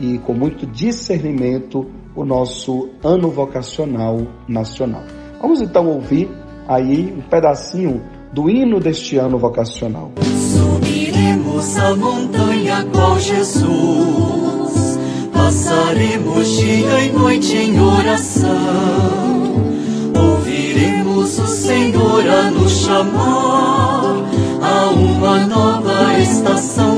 e 0.00 0.18
com 0.18 0.32
muito 0.32 0.66
discernimento 0.66 1.86
o 2.14 2.24
nosso 2.24 2.88
ano 3.04 3.30
vocacional 3.30 4.16
nacional. 4.48 5.17
Vamos 5.40 5.60
então 5.60 5.86
ouvir 5.86 6.28
aí 6.66 7.14
um 7.16 7.22
pedacinho 7.22 8.02
do 8.32 8.50
hino 8.50 8.80
deste 8.80 9.16
ano 9.16 9.38
vocacional. 9.38 10.12
Subiremos 10.22 11.76
a 11.78 11.96
montanha 11.96 12.86
com 12.92 13.18
Jesus, 13.18 14.98
passaremos 15.32 16.48
dia 16.58 17.04
e 17.04 17.12
noite 17.12 17.56
em 17.56 17.80
oração. 17.80 19.48
O 21.28 21.46
Senhor 21.46 22.26
a 22.26 22.50
nos 22.50 22.72
chamar. 22.72 24.16
A 24.62 24.90
uma 24.90 25.46
nova 25.46 26.18
estação 26.18 26.97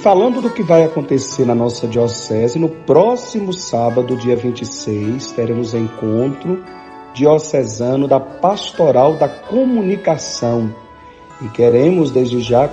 falando 0.00 0.40
do 0.40 0.48
que 0.48 0.62
vai 0.62 0.82
acontecer 0.82 1.44
na 1.44 1.54
nossa 1.54 1.86
diocese, 1.86 2.58
no 2.58 2.68
próximo 2.68 3.52
sábado, 3.52 4.16
dia 4.16 4.34
26, 4.34 5.32
teremos 5.32 5.74
encontro 5.74 6.64
diocesano 7.12 8.08
da 8.08 8.18
Pastoral 8.18 9.16
da 9.16 9.28
Comunicação 9.28 10.74
e 11.42 11.48
queremos 11.48 12.10
desde 12.10 12.40
já 12.40 12.66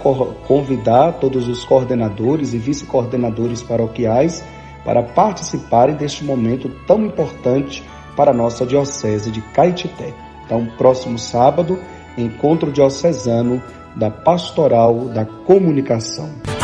convidar 0.47 1.13
todos 1.13 1.49
os 1.49 1.65
coordenadores 1.65 2.53
e 2.53 2.57
vice-coordenadores 2.57 3.61
paroquiais 3.61 4.43
para 4.85 5.03
participarem 5.03 5.95
deste 5.95 6.23
momento 6.23 6.69
tão 6.85 7.05
importante 7.05 7.83
para 8.15 8.31
a 8.31 8.33
nossa 8.33 8.65
Diocese 8.65 9.31
de 9.31 9.41
Caetité. 9.41 10.13
Então, 10.45 10.65
próximo 10.77 11.19
sábado, 11.19 11.77
encontro 12.17 12.71
diocesano 12.71 13.61
da 13.95 14.09
Pastoral 14.09 15.09
da 15.09 15.25
Comunicação. 15.25 16.56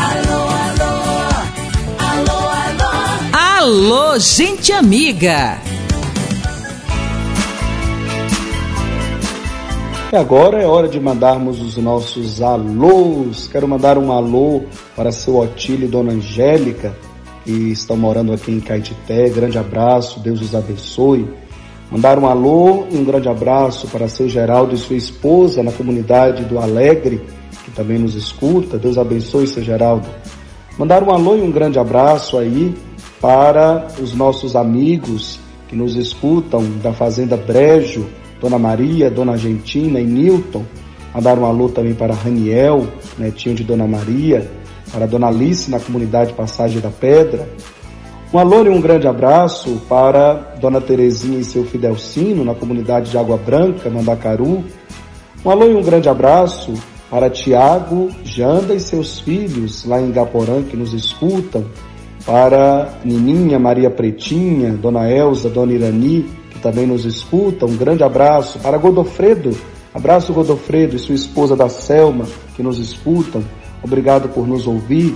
Alô, 3.64 4.18
gente 4.18 4.74
amiga! 4.74 5.58
E 10.12 10.16
agora 10.16 10.62
é 10.62 10.66
hora 10.66 10.86
de 10.86 11.00
mandarmos 11.00 11.62
os 11.62 11.78
nossos 11.78 12.42
alôs. 12.42 13.48
Quero 13.50 13.66
mandar 13.66 13.96
um 13.96 14.12
alô 14.12 14.64
para 14.94 15.10
seu 15.10 15.38
Otílio 15.38 15.86
e 15.86 15.90
Dona 15.90 16.12
Angélica, 16.12 16.94
que 17.42 17.72
estão 17.72 17.96
morando 17.96 18.34
aqui 18.34 18.52
em 18.52 18.60
Caetité. 18.60 19.30
Grande 19.30 19.56
abraço, 19.56 20.20
Deus 20.20 20.42
os 20.42 20.54
abençoe. 20.54 21.26
Mandar 21.90 22.18
um 22.18 22.26
alô 22.26 22.84
e 22.90 22.98
um 22.98 23.04
grande 23.04 23.30
abraço 23.30 23.88
para 23.88 24.08
seu 24.08 24.28
Geraldo 24.28 24.74
e 24.74 24.78
sua 24.78 24.96
esposa 24.96 25.62
na 25.62 25.72
comunidade 25.72 26.44
do 26.44 26.58
Alegre, 26.58 27.22
que 27.64 27.70
também 27.70 27.98
nos 27.98 28.14
escuta. 28.14 28.76
Deus 28.76 28.98
abençoe, 28.98 29.46
seu 29.46 29.62
Geraldo. 29.62 30.06
Mandar 30.76 31.02
um 31.02 31.10
alô 31.10 31.34
e 31.34 31.40
um 31.40 31.50
grande 31.50 31.78
abraço 31.78 32.36
aí 32.36 32.74
para 33.24 33.86
os 34.02 34.14
nossos 34.14 34.54
amigos 34.54 35.40
que 35.66 35.74
nos 35.74 35.96
escutam 35.96 36.62
da 36.82 36.92
Fazenda 36.92 37.38
Brejo, 37.38 38.06
Dona 38.38 38.58
Maria, 38.58 39.10
Dona 39.10 39.32
Argentina 39.32 39.98
e 39.98 40.04
Newton. 40.04 40.62
Mandaram 41.14 41.44
um 41.44 41.46
alô 41.46 41.70
também 41.70 41.94
para 41.94 42.12
Raniel, 42.12 42.86
netinho 43.16 43.54
de 43.54 43.64
Dona 43.64 43.86
Maria, 43.86 44.46
para 44.92 45.06
Dona 45.06 45.28
Alice 45.28 45.70
na 45.70 45.80
comunidade 45.80 46.34
Passagem 46.34 46.82
da 46.82 46.90
Pedra. 46.90 47.48
Um 48.30 48.38
alô 48.38 48.62
e 48.62 48.68
um 48.68 48.78
grande 48.78 49.08
abraço 49.08 49.80
para 49.88 50.34
Dona 50.60 50.82
Terezinha 50.82 51.38
e 51.38 51.44
seu 51.44 51.64
Fidelcino 51.64 52.44
na 52.44 52.54
comunidade 52.54 53.10
de 53.10 53.16
Água 53.16 53.38
Branca, 53.38 53.88
Mandacaru. 53.88 54.62
Um 55.42 55.50
alô 55.50 55.64
e 55.64 55.74
um 55.74 55.82
grande 55.82 56.10
abraço 56.10 56.74
para 57.08 57.30
Tiago, 57.30 58.10
Janda 58.22 58.74
e 58.74 58.80
seus 58.80 59.18
filhos 59.18 59.86
lá 59.86 59.98
em 59.98 60.10
Gaporã 60.12 60.62
que 60.62 60.76
nos 60.76 60.92
escutam, 60.92 61.64
para 62.24 62.94
Nininha, 63.04 63.58
Maria 63.58 63.90
Pretinha, 63.90 64.72
Dona 64.72 65.10
Elza, 65.10 65.48
Dona 65.50 65.72
Irani, 65.72 66.26
também 66.64 66.86
nos 66.86 67.04
escuta. 67.04 67.66
Um 67.66 67.76
grande 67.76 68.02
abraço 68.02 68.58
para 68.58 68.78
Godofredo. 68.78 69.54
Abraço 69.92 70.32
Godofredo 70.32 70.96
e 70.96 70.98
sua 70.98 71.14
esposa 71.14 71.54
da 71.54 71.68
Selma, 71.68 72.24
que 72.56 72.62
nos 72.62 72.78
escutam. 72.78 73.44
Obrigado 73.82 74.30
por 74.30 74.48
nos 74.48 74.66
ouvir. 74.66 75.14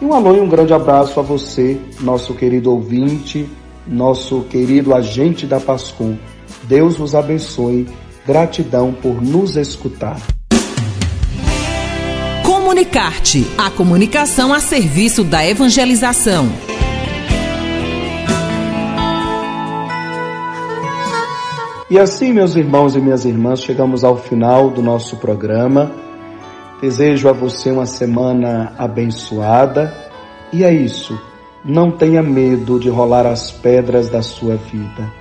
E 0.00 0.04
um 0.04 0.12
alô 0.12 0.36
e 0.36 0.40
um 0.40 0.48
grande 0.48 0.74
abraço 0.74 1.18
a 1.18 1.22
você, 1.22 1.80
nosso 2.00 2.34
querido 2.34 2.70
ouvinte, 2.70 3.48
nosso 3.88 4.42
querido 4.42 4.94
agente 4.94 5.46
da 5.46 5.58
Pascom. 5.58 6.16
Deus 6.64 6.98
vos 6.98 7.14
abençoe. 7.14 7.88
Gratidão 8.26 8.92
por 8.92 9.22
nos 9.22 9.56
escutar. 9.56 10.20
Comunicarte, 12.74 13.46
a 13.56 13.70
comunicação 13.70 14.52
a 14.52 14.58
serviço 14.58 15.22
da 15.22 15.46
evangelização. 15.46 16.48
E 21.88 21.96
assim, 21.96 22.32
meus 22.32 22.56
irmãos 22.56 22.96
e 22.96 23.00
minhas 23.00 23.24
irmãs, 23.24 23.62
chegamos 23.62 24.02
ao 24.02 24.16
final 24.16 24.70
do 24.70 24.82
nosso 24.82 25.18
programa. 25.18 25.92
Desejo 26.80 27.28
a 27.28 27.32
você 27.32 27.70
uma 27.70 27.86
semana 27.86 28.72
abençoada. 28.76 29.94
E 30.52 30.64
é 30.64 30.74
isso. 30.74 31.16
Não 31.64 31.92
tenha 31.92 32.24
medo 32.24 32.80
de 32.80 32.88
rolar 32.88 33.24
as 33.24 33.52
pedras 33.52 34.08
da 34.08 34.20
sua 34.20 34.56
vida. 34.56 35.12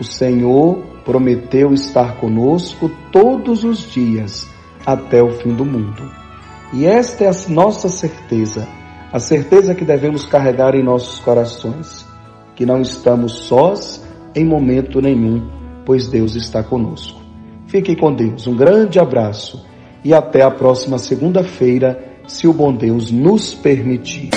O 0.00 0.04
Senhor 0.04 0.78
prometeu 1.04 1.74
estar 1.74 2.16
conosco 2.16 2.90
todos 3.12 3.64
os 3.64 3.80
dias 3.80 4.48
até 4.86 5.22
o 5.22 5.28
fim 5.32 5.52
do 5.52 5.66
mundo. 5.66 6.25
E 6.76 6.86
esta 6.86 7.24
é 7.24 7.28
a 7.28 7.34
nossa 7.48 7.88
certeza, 7.88 8.68
a 9.12 9.18
certeza 9.18 9.74
que 9.74 9.84
devemos 9.84 10.26
carregar 10.26 10.74
em 10.74 10.84
nossos 10.84 11.18
corações, 11.18 12.06
que 12.54 12.66
não 12.66 12.80
estamos 12.80 13.32
sós 13.48 14.04
em 14.34 14.44
momento 14.44 15.00
nenhum 15.00 15.56
pois 15.86 16.08
Deus 16.08 16.34
está 16.34 16.62
conosco. 16.62 17.18
Fiquem 17.68 17.96
com 17.96 18.12
Deus, 18.12 18.46
um 18.46 18.56
grande 18.56 18.98
abraço 18.98 19.64
e 20.04 20.12
até 20.12 20.42
a 20.42 20.50
próxima 20.50 20.98
segunda-feira, 20.98 22.18
se 22.26 22.46
o 22.46 22.52
bom 22.52 22.74
Deus 22.74 23.10
nos 23.10 23.54
permitir. 23.54 24.30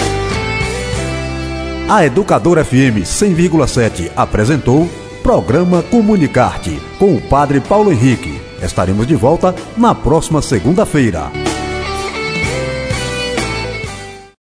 A 1.90 2.06
Educadora 2.06 2.64
FM 2.64 3.02
100,7 3.04 4.12
apresentou 4.16 4.88
Programa 5.24 5.82
Comunicarte 5.82 6.80
com 7.00 7.16
o 7.16 7.22
Padre 7.22 7.60
Paulo 7.60 7.92
Henrique. 7.92 8.40
Estaremos 8.62 9.08
de 9.08 9.16
volta 9.16 9.56
na 9.76 9.96
próxima 9.96 10.42
segunda-feira. 10.42 11.49